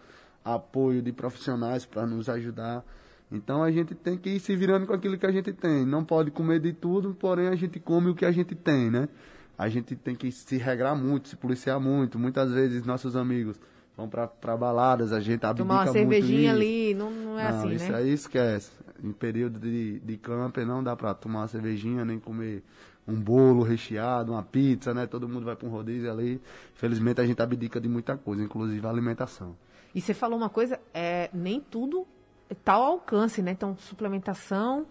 apoio 0.54 1.02
de 1.02 1.12
profissionais 1.12 1.84
para 1.84 2.06
nos 2.06 2.28
ajudar. 2.28 2.84
Então 3.30 3.62
a 3.62 3.70
gente 3.70 3.94
tem 3.94 4.16
que 4.16 4.30
ir 4.30 4.40
se 4.40 4.56
virando 4.56 4.86
com 4.86 4.92
aquilo 4.92 5.18
que 5.18 5.26
a 5.26 5.32
gente 5.32 5.52
tem. 5.52 5.84
Não 5.84 6.04
pode 6.04 6.30
comer 6.30 6.60
de 6.60 6.72
tudo, 6.72 7.14
porém 7.14 7.48
a 7.48 7.56
gente 7.56 7.78
come 7.78 8.10
o 8.10 8.14
que 8.14 8.24
a 8.24 8.32
gente 8.32 8.54
tem, 8.54 8.90
né? 8.90 9.08
A 9.56 9.68
gente 9.68 9.94
tem 9.96 10.14
que 10.14 10.30
se 10.32 10.56
regrar 10.56 10.96
muito, 10.96 11.28
se 11.28 11.36
policiar 11.36 11.78
muito. 11.80 12.18
Muitas 12.18 12.52
vezes 12.52 12.84
nossos 12.84 13.16
amigos 13.16 13.60
vão 13.96 14.08
para 14.08 14.56
baladas, 14.56 15.12
a 15.12 15.20
gente 15.20 15.44
abdica 15.44 15.66
Tomar 15.66 15.74
uma 15.74 15.92
muito 15.92 15.92
cervejinha 15.92 16.52
ali, 16.52 16.94
não, 16.94 17.10
não 17.10 17.38
é 17.38 17.50
não, 17.50 17.58
assim, 17.58 17.72
isso 17.74 17.90
né? 17.90 17.98
aí 17.98 18.12
esquece. 18.12 18.70
Em 19.02 19.12
período 19.12 19.58
de, 19.58 19.98
de 20.00 20.16
camper 20.16 20.64
não 20.64 20.82
dá 20.82 20.96
pra 20.96 21.12
tomar 21.14 21.40
uma 21.40 21.48
cervejinha, 21.48 22.04
nem 22.04 22.18
comer 22.18 22.62
um 23.06 23.14
bolo 23.14 23.62
recheado, 23.62 24.32
uma 24.32 24.42
pizza, 24.42 24.94
né? 24.94 25.06
Todo 25.06 25.28
mundo 25.28 25.44
vai 25.44 25.56
pra 25.56 25.66
um 25.66 25.70
rodízio 25.70 26.10
ali. 26.10 26.40
Felizmente 26.74 27.20
a 27.20 27.26
gente 27.26 27.40
abdica 27.42 27.80
de 27.80 27.88
muita 27.88 28.16
coisa, 28.16 28.42
inclusive 28.42 28.86
a 28.86 28.90
alimentação. 28.90 29.56
E 29.94 30.00
você 30.00 30.14
falou 30.14 30.38
uma 30.38 30.48
coisa, 30.48 30.78
é, 30.92 31.30
nem 31.32 31.60
tudo 31.60 32.06
está 32.50 32.74
ao 32.74 32.82
alcance, 32.82 33.42
né? 33.42 33.52
Então, 33.52 33.76
suplementação, 33.78 34.86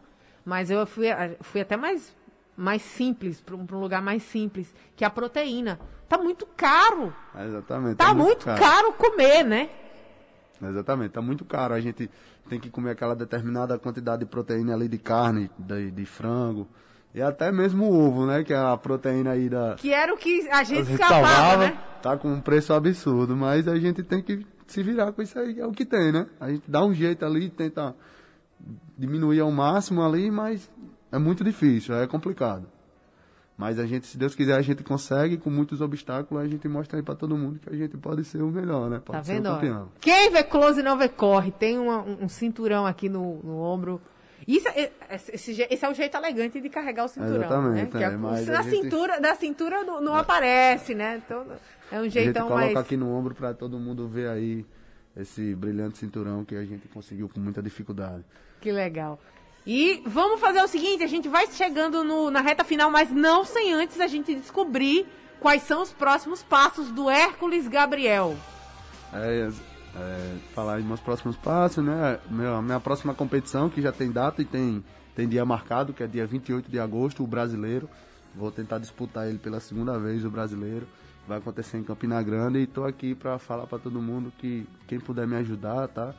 mas 0.45 0.69
eu 0.69 0.85
fui, 0.85 1.07
fui 1.41 1.61
até 1.61 1.75
mais, 1.75 2.15
mais 2.55 2.81
simples, 2.81 3.41
para 3.41 3.55
um, 3.55 3.65
um 3.71 3.79
lugar 3.79 4.01
mais 4.01 4.23
simples, 4.23 4.73
que 4.95 5.03
é 5.03 5.07
a 5.07 5.09
proteína. 5.09 5.79
Tá 6.07 6.17
muito 6.17 6.45
caro. 6.45 7.13
É, 7.35 7.45
exatamente. 7.45 7.97
Tá, 7.97 8.13
muito 8.13 8.45
caro. 8.45 8.93
comer, 8.93 9.43
né? 9.43 9.69
Exatamente, 10.61 11.11
tá 11.11 11.21
muito 11.21 11.45
caro. 11.45 11.73
A 11.73 11.79
gente 11.79 12.09
tem 12.49 12.59
que 12.59 12.69
comer 12.69 12.91
aquela 12.91 13.15
determinada 13.15 13.77
quantidade 13.77 14.19
de 14.19 14.25
proteína 14.25 14.73
ali 14.73 14.87
de 14.87 14.97
carne, 14.97 15.51
de, 15.57 15.91
de 15.91 16.05
frango. 16.05 16.67
E 17.13 17.21
até 17.21 17.51
mesmo 17.51 17.85
o 17.85 18.07
ovo, 18.07 18.25
né? 18.25 18.43
Que 18.43 18.53
é 18.53 18.57
a 18.57 18.77
proteína 18.77 19.31
aí 19.31 19.49
da. 19.49 19.75
Que 19.75 19.93
era 19.93 20.13
o 20.13 20.17
que 20.17 20.47
a 20.49 20.63
gente 20.63 20.95
salvava, 20.97 21.57
né? 21.57 21.77
tá 22.01 22.15
com 22.15 22.31
um 22.31 22.41
preço 22.41 22.73
absurdo, 22.73 23.35
mas 23.35 23.67
a 23.67 23.77
gente 23.77 24.03
tem 24.03 24.21
que 24.21 24.45
se 24.67 24.83
virar 24.83 25.11
com 25.11 25.21
isso 25.21 25.37
aí, 25.39 25.59
é 25.59 25.65
o 25.65 25.71
que 25.71 25.85
tem, 25.85 26.11
né? 26.11 26.27
A 26.39 26.49
gente 26.49 26.69
dá 26.69 26.83
um 26.85 26.93
jeito 26.93 27.25
ali, 27.25 27.49
tenta 27.49 27.95
diminuir 28.97 29.39
ao 29.39 29.51
máximo 29.51 30.01
ali, 30.03 30.29
mas 30.31 30.69
é 31.11 31.17
muito 31.17 31.43
difícil, 31.43 31.95
é 31.95 32.07
complicado. 32.07 32.65
Mas 33.57 33.79
a 33.79 33.87
gente, 33.87 34.05
se 34.05 34.17
Deus 34.19 34.35
quiser, 34.35 34.55
a 34.55 34.61
gente 34.61 34.83
consegue, 34.83 35.35
com 35.37 35.49
muitos 35.49 35.81
obstáculos, 35.81 36.43
a 36.43 36.47
gente 36.47 36.67
mostra 36.67 36.99
aí 36.99 37.03
pra 37.03 37.15
todo 37.15 37.35
mundo 37.35 37.59
que 37.59 37.69
a 37.69 37.75
gente 37.75 37.97
pode 37.97 38.23
ser 38.23 38.43
o 38.43 38.51
melhor, 38.51 38.87
né? 38.87 39.01
Pode 39.03 39.17
Tá 39.17 39.23
ser 39.23 39.33
vendo? 39.41 39.89
Quem 39.99 40.29
vê 40.31 40.43
close 40.43 40.83
não 40.83 40.95
vê 40.95 41.09
corre. 41.09 41.49
Tem 41.51 41.79
uma- 41.79 42.03
um, 42.03 42.25
um 42.25 42.29
cinturão 42.29 42.85
aqui 42.85 43.09
no, 43.09 43.41
no 43.43 43.57
ombro. 43.59 43.99
Isso, 44.47 44.67
é- 44.69 44.91
esse, 45.33 45.51
esse 45.69 45.85
é 45.85 45.89
o 45.89 45.93
jeito 45.93 46.15
elegante 46.15 46.61
de 46.61 46.69
carregar 46.69 47.03
o 47.05 47.07
cinturão. 47.09 47.35
Exatamente, 47.35 47.93
né? 47.95 48.03
É, 48.03 48.09
mas 48.11 48.47
na 48.47 48.59
a 48.59 48.61
gente- 48.61 48.75
cintura, 48.83 49.19
da 49.19 49.35
cintura 49.35 49.83
não, 49.83 49.99
não 49.99 50.15
aparece, 50.15 50.95
né? 50.95 51.21
Então, 51.25 51.45
é 51.91 51.95
um 51.97 51.99
A 51.99 52.03
gente 52.03 52.13
jeitão 52.13 52.47
coloca 52.47 52.65
mais. 52.65 52.77
aqui 52.77 52.95
no 52.95 53.11
ombro 53.13 53.35
pra 53.35 53.53
todo 53.53 53.77
mundo 53.77 54.07
ver 54.07 54.29
aí 54.29 54.65
esse 55.17 55.53
brilhante 55.55 55.97
cinturão 55.97 56.45
que 56.45 56.55
a 56.55 56.63
gente 56.63 56.87
conseguiu 56.87 57.27
com 57.27 57.39
muita 57.41 57.61
dificuldade. 57.61 58.23
Que 58.61 58.71
legal. 58.71 59.19
E 59.65 60.01
vamos 60.05 60.39
fazer 60.39 60.61
o 60.61 60.67
seguinte, 60.67 61.03
a 61.03 61.07
gente 61.07 61.27
vai 61.27 61.45
chegando 61.47 62.01
no- 62.05 62.31
na 62.31 62.39
reta 62.39 62.63
final, 62.63 62.89
mas 62.89 63.11
não 63.11 63.43
sem 63.43 63.73
antes 63.73 63.99
a 63.99 64.07
gente 64.07 64.33
descobrir 64.33 65.05
quais 65.41 65.63
são 65.63 65.81
os 65.81 65.91
próximos 65.91 66.41
passos 66.41 66.89
do 66.89 67.09
Hércules 67.09 67.67
Gabriel. 67.67 68.37
É, 69.13 69.49
é, 69.97 70.37
falar 70.53 70.79
em 70.79 70.83
meus 70.83 70.99
próximos 70.99 71.35
passos, 71.35 71.83
né? 71.83 72.19
Meu, 72.29 72.61
minha 72.61 72.79
próxima 72.79 73.13
competição, 73.13 73.69
que 73.69 73.81
já 73.81 73.91
tem 73.91 74.11
data 74.11 74.41
e 74.41 74.45
tem, 74.45 74.83
tem 75.15 75.27
dia 75.27 75.43
marcado, 75.43 75.93
que 75.93 76.03
é 76.03 76.07
dia 76.07 76.25
28 76.25 76.69
de 76.69 76.79
agosto, 76.79 77.23
o 77.23 77.27
brasileiro. 77.27 77.89
Vou 78.35 78.51
tentar 78.51 78.77
disputar 78.77 79.27
ele 79.27 79.39
pela 79.39 79.59
segunda 79.59 79.97
vez, 79.97 80.23
o 80.23 80.29
brasileiro. 80.29 80.87
Vai 81.27 81.39
acontecer 81.39 81.77
em 81.77 81.83
Campina 81.83 82.21
Grande 82.21 82.59
e 82.59 82.63
estou 82.63 82.85
aqui 82.85 83.15
para 83.15 83.37
falar 83.39 83.65
para 83.67 83.79
todo 83.79 84.01
mundo 84.01 84.31
que 84.37 84.67
quem 84.87 84.99
puder 84.99 85.27
me 85.27 85.35
ajudar, 85.37 85.87
tá? 85.87 86.13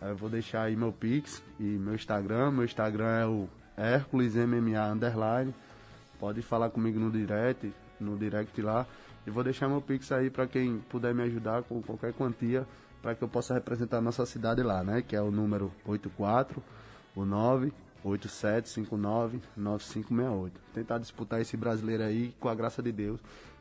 Eu 0.00 0.16
vou 0.16 0.28
deixar 0.28 0.62
aí 0.62 0.76
meu 0.76 0.92
Pix 0.92 1.42
e 1.58 1.64
meu 1.64 1.94
Instagram. 1.94 2.52
Meu 2.52 2.64
Instagram 2.64 3.08
é 3.08 3.26
o 3.26 3.48
Hércules 3.76 4.34
MMA 4.34 4.92
Underline. 4.92 5.54
Pode 6.18 6.40
falar 6.42 6.70
comigo 6.70 6.98
no 6.98 7.10
direct, 7.10 7.72
no 8.00 8.16
direct 8.16 8.62
lá. 8.62 8.86
E 9.26 9.30
vou 9.30 9.42
deixar 9.42 9.68
meu 9.68 9.80
Pix 9.80 10.12
aí 10.12 10.30
para 10.30 10.46
quem 10.46 10.78
puder 10.88 11.12
me 11.14 11.22
ajudar 11.24 11.62
com 11.64 11.82
qualquer 11.82 12.12
quantia 12.12 12.66
para 13.06 13.14
que 13.14 13.22
eu 13.22 13.28
possa 13.28 13.54
representar 13.54 13.98
a 13.98 14.00
nossa 14.00 14.26
cidade 14.26 14.64
lá, 14.64 14.82
né? 14.82 15.00
Que 15.00 15.14
é 15.14 15.22
o 15.22 15.30
número 15.30 15.70
84, 15.86 16.60
o 17.14 17.24
9 17.24 17.72
8759 18.02 19.40
9568. 19.56 20.60
Tentar 20.74 20.98
disputar 20.98 21.40
esse 21.40 21.56
brasileiro 21.56 22.02
aí 22.02 22.34
com 22.40 22.48
a 22.48 22.54
graça 22.56 22.82
de 22.82 22.90
Deus, 22.90 23.20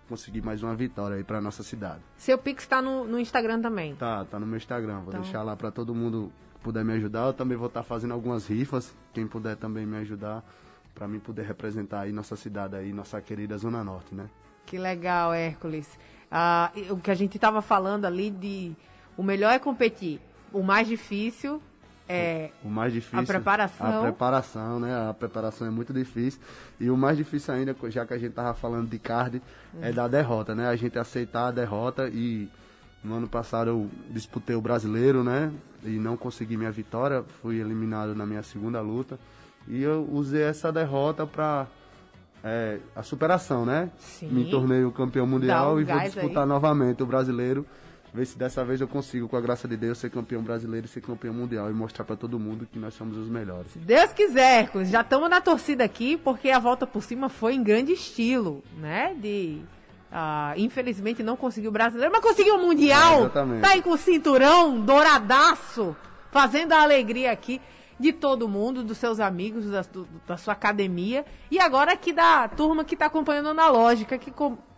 conseguir 0.10 0.42
mais 0.42 0.64
uma 0.64 0.74
vitória 0.76 1.18
aí 1.18 1.24
para 1.24 1.40
nossa 1.40 1.62
cidade. 1.62 2.00
Seu 2.18 2.40
Pix 2.40 2.64
está 2.64 2.82
no, 2.82 3.06
no 3.06 3.20
Instagram 3.20 3.62
também. 3.62 3.94
Tá, 3.94 4.26
tá 4.26 4.40
no 4.40 4.48
meu 4.48 4.58
Instagram. 4.58 5.02
Vou 5.02 5.10
Então- 5.10 5.22
deixar 5.22 5.44
lá 5.44 5.56
para 5.56 5.70
todo 5.70 5.94
mundo 5.94 6.32
que 6.56 6.62
puder 6.62 6.84
me 6.84 6.94
ajudar. 6.94 7.28
Eu 7.28 7.34
também 7.34 7.56
vou 7.56 7.68
estar 7.68 7.84
fazendo 7.84 8.16
algumas 8.16 8.48
rifas. 8.48 8.96
Quem 9.14 9.28
puder 9.28 9.56
também 9.58 9.86
me 9.86 9.98
ajudar 9.98 10.44
para 10.96 11.08
mim 11.08 11.20
poder 11.20 11.44
representar 11.46 12.00
aí 12.02 12.12
nossa 12.12 12.36
cidade 12.36 12.76
aí, 12.76 12.92
nossa 12.92 13.22
querida 13.22 13.56
Zona 13.60 13.84
Norte, 13.84 14.16
né? 14.16 14.28
Que 14.66 14.80
legal, 14.80 15.32
Hércules. 15.36 16.00
Ah, 16.32 16.72
o 16.90 16.98
que 16.98 17.12
a 17.12 17.16
gente 17.16 17.36
estava 17.38 17.62
falando 17.62 18.06
ali 18.06 18.32
de 18.32 18.76
o 19.18 19.24
melhor 19.24 19.52
é 19.52 19.60
competir. 19.60 20.20
O 20.54 20.62
mais 20.64 20.88
difícil 20.88 21.62
é 22.08 22.52
O 22.64 22.70
mais 22.70 22.94
difícil. 22.94 23.20
A 23.20 23.24
preparação. 23.24 24.00
A 24.00 24.02
preparação, 24.04 24.80
né? 24.80 25.10
A 25.10 25.14
preparação 25.14 25.68
é 25.68 25.72
muito 25.72 25.92
difícil. 25.92 26.40
E 26.80 26.90
o 26.90 26.96
mais 26.96 27.18
difícil 27.18 27.54
ainda, 27.54 27.76
já 27.90 28.06
que 28.06 28.14
a 28.14 28.18
gente 28.18 28.34
tava 28.34 28.54
falando 28.54 28.88
de 28.90 29.00
card, 29.00 29.42
é 29.82 29.92
da 29.92 30.08
derrota, 30.08 30.54
né? 30.54 30.68
A 30.68 30.76
gente 30.76 31.00
aceitar 31.00 31.48
a 31.48 31.52
derrota 31.52 32.08
e 32.08 32.48
No 33.06 33.14
ano 33.18 33.28
passado 33.28 33.70
eu 33.70 33.90
disputei 34.10 34.56
o 34.56 34.62
brasileiro, 34.62 35.24
né? 35.24 35.52
E 35.84 36.00
não 36.00 36.18
consegui 36.18 36.58
minha 36.58 36.72
vitória, 36.72 37.24
fui 37.40 37.60
eliminado 37.60 38.16
na 38.16 38.26
minha 38.26 38.42
segunda 38.42 38.82
luta. 38.82 39.20
E 39.68 39.82
eu 39.82 40.10
usei 40.12 40.42
essa 40.42 40.72
derrota 40.72 41.26
para 41.28 41.68
é, 42.44 42.80
a 42.96 43.04
superação, 43.04 43.64
né? 43.64 43.92
Sim. 44.00 44.30
Me 44.30 44.50
tornei 44.50 44.84
o 44.84 44.92
campeão 44.92 45.28
mundial 45.28 45.76
um 45.76 45.80
e 45.80 45.84
vou 45.84 46.00
disputar 46.00 46.44
aí. 46.44 46.50
novamente 46.50 47.04
o 47.04 47.06
brasileiro. 47.06 47.64
Ver 48.16 48.26
se 48.26 48.38
dessa 48.38 48.64
vez 48.64 48.80
eu 48.80 48.88
consigo, 48.88 49.28
com 49.28 49.36
a 49.36 49.42
graça 49.42 49.68
de 49.68 49.76
Deus, 49.76 49.98
ser 49.98 50.10
campeão 50.10 50.42
brasileiro 50.42 50.86
e 50.86 50.90
ser 50.90 51.02
campeão 51.02 51.34
mundial 51.34 51.70
e 51.70 51.74
mostrar 51.74 52.06
para 52.06 52.16
todo 52.16 52.40
mundo 52.40 52.66
que 52.72 52.80
nós 52.80 52.94
somos 52.94 53.18
os 53.18 53.28
melhores. 53.28 53.72
Se 53.72 53.80
Deus 53.80 54.14
quiser, 54.14 54.70
já 54.86 55.02
estamos 55.02 55.30
na 55.30 55.42
torcida 55.42 55.84
aqui, 55.84 56.16
porque 56.16 56.50
a 56.50 56.58
volta 56.60 56.88
por 56.88 57.04
cima 57.04 57.28
foi 57.28 57.56
em 57.56 57.62
grande 57.64 57.92
estilo, 57.92 58.64
né? 58.78 59.14
De. 59.20 59.62
ah, 60.12 60.54
infelizmente 60.56 61.22
não 61.24 61.36
conseguiu 61.36 61.70
o 61.70 61.74
brasileiro, 61.74 62.12
mas 62.14 62.22
conseguiu 62.24 62.56
o 62.56 62.62
Mundial. 62.66 63.16
É, 63.16 63.20
exatamente. 63.22 63.62
tá 63.62 63.70
aí 63.72 63.82
com 63.82 63.90
o 63.92 63.98
cinturão 63.98 64.80
douradaço, 64.80 65.96
fazendo 66.32 66.74
a 66.74 66.82
alegria 66.82 67.32
aqui 67.32 67.62
de 68.00 68.12
todo 68.12 68.48
mundo, 68.48 68.84
dos 68.84 68.98
seus 68.98 69.20
amigos, 69.20 69.66
da, 69.70 69.82
do- 69.82 70.08
da 70.28 70.38
sua 70.38 70.54
academia. 70.54 71.26
E 71.50 71.60
agora 71.60 71.94
aqui 71.94 72.12
da 72.12 72.48
turma 72.48 72.84
que 72.84 72.94
está 72.96 73.06
acompanhando 73.08 73.54
na 73.54 73.70
lógica, 73.70 74.18
que 74.18 74.34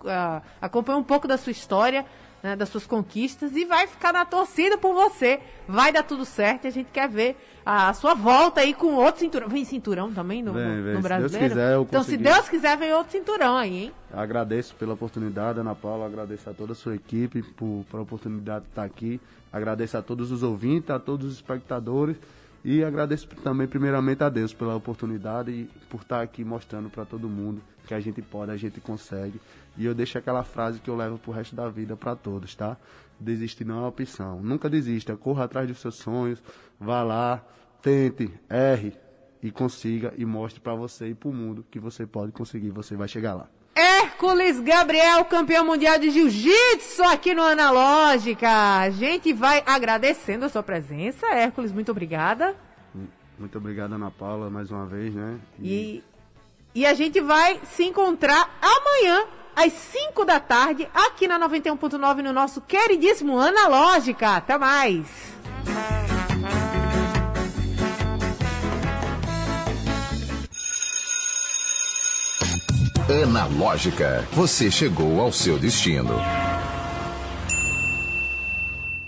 ah, 0.05 0.41
acompanha 0.61 0.97
um 0.97 1.03
pouco 1.03 1.27
da 1.27 1.37
sua 1.37 1.51
história, 1.51 2.05
né, 2.43 2.55
das 2.55 2.69
suas 2.69 2.85
conquistas 2.85 3.55
e 3.55 3.65
vai 3.65 3.87
ficar 3.87 4.13
na 4.13 4.25
torcida 4.25 4.77
por 4.77 4.93
você. 4.93 5.39
Vai 5.67 5.91
dar 5.91 6.03
tudo 6.03 6.23
certo 6.25 6.65
e 6.65 6.67
a 6.67 6.71
gente 6.71 6.87
quer 6.91 7.09
ver 7.09 7.35
a 7.65 7.93
sua 7.93 8.13
volta 8.13 8.61
aí 8.61 8.73
com 8.73 8.93
outro 8.95 9.19
cinturão. 9.19 9.49
Vem 9.49 9.65
cinturão 9.65 10.13
também 10.13 10.41
no, 10.41 10.53
Vem, 10.53 10.63
no- 10.63 10.69
vem. 10.69 10.77
no 10.77 10.85
Se 10.85 10.91
Deus 10.93 11.03
brasileiro? 11.03 11.49
quiser, 11.49 11.73
eu 11.73 11.81
então, 11.83 12.03
se. 12.03 12.17
Deus 12.17 12.47
quiser, 12.49 12.77
vem 12.77 12.93
outro 12.93 13.11
cinturão 13.11 13.57
aí, 13.57 13.83
hein? 13.85 13.91
Agradeço 14.13 14.75
pela 14.75 14.93
oportunidade, 14.93 15.59
Ana 15.59 15.75
Paula. 15.75 16.05
Agradeço 16.05 16.49
a 16.49 16.53
toda 16.53 16.71
a 16.71 16.75
sua 16.75 16.95
equipe 16.95 17.41
por, 17.41 17.83
pela 17.91 18.03
oportunidade 18.03 18.65
de 18.65 18.71
estar 18.71 18.83
aqui. 18.83 19.19
Agradeço 19.51 19.97
a 19.97 20.01
todos 20.01 20.31
os 20.31 20.43
ouvintes, 20.43 20.89
a 20.89 20.99
todos 20.99 21.25
os 21.27 21.33
espectadores. 21.35 22.15
E 22.63 22.83
agradeço 22.83 23.27
também, 23.43 23.67
primeiramente, 23.67 24.23
a 24.23 24.29
Deus 24.29 24.53
pela 24.53 24.75
oportunidade 24.75 25.51
e 25.51 25.69
por 25.89 26.01
estar 26.01 26.21
aqui 26.21 26.43
mostrando 26.43 26.89
para 26.89 27.05
todo 27.05 27.29
mundo 27.29 27.61
que 27.85 27.93
a 27.93 27.99
gente 27.99 28.21
pode, 28.21 28.51
a 28.51 28.57
gente 28.57 28.81
consegue. 28.81 29.39
E 29.77 29.85
eu 29.85 29.93
deixo 29.93 30.17
aquela 30.17 30.43
frase 30.43 30.79
que 30.79 30.89
eu 30.89 30.95
levo 30.95 31.17
pro 31.17 31.31
resto 31.31 31.55
da 31.55 31.69
vida 31.69 31.95
para 31.95 32.15
todos, 32.15 32.55
tá? 32.55 32.77
Desistir 33.19 33.65
não 33.65 33.83
é 33.83 33.87
opção. 33.87 34.41
Nunca 34.41 34.69
desista. 34.69 35.15
Corra 35.15 35.45
atrás 35.45 35.67
dos 35.67 35.79
seus 35.79 35.95
sonhos. 35.95 36.41
Vá 36.79 37.03
lá, 37.03 37.43
tente, 37.81 38.31
erre 38.49 38.93
e 39.41 39.51
consiga 39.51 40.13
e 40.17 40.25
mostre 40.25 40.59
para 40.59 40.75
você 40.75 41.09
e 41.09 41.13
para 41.13 41.29
o 41.29 41.33
mundo 41.33 41.65
que 41.69 41.79
você 41.79 42.05
pode 42.05 42.31
conseguir. 42.31 42.71
Você 42.71 42.95
vai 42.95 43.07
chegar 43.07 43.33
lá. 43.33 43.47
Hércules 43.75 44.59
Gabriel, 44.59 45.23
campeão 45.25 45.63
mundial 45.63 45.99
de 45.99 46.09
jiu-jitsu 46.09 47.03
aqui 47.03 47.35
no 47.35 47.43
Analógica. 47.43 48.49
A 48.49 48.89
gente 48.89 49.31
vai 49.33 49.61
agradecendo 49.65 50.45
a 50.45 50.49
sua 50.49 50.63
presença. 50.63 51.27
Hércules, 51.27 51.71
muito 51.71 51.91
obrigada. 51.91 52.55
Muito 53.37 53.55
obrigado, 53.59 53.93
Ana 53.93 54.09
Paula, 54.09 54.49
mais 54.49 54.71
uma 54.71 54.87
vez, 54.87 55.13
né? 55.13 55.39
E, 55.61 56.03
e 56.73 56.85
a 56.87 56.95
gente 56.95 57.21
vai 57.21 57.59
se 57.65 57.83
encontrar 57.83 58.49
amanhã, 58.59 59.27
às 59.57 59.73
5 59.73 60.23
da 60.23 60.39
tarde, 60.39 60.87
aqui 60.93 61.27
na 61.27 61.39
91.9, 61.39 62.21
no 62.21 62.31
nosso 62.31 62.61
queridíssimo 62.61 63.39
Analógica. 63.39 64.35
Até 64.35 64.55
mais! 64.55 65.07
Analógica, 73.09 74.27
você 74.31 74.69
chegou 74.69 75.19
ao 75.19 75.31
seu 75.31 75.57
destino. 75.57 76.13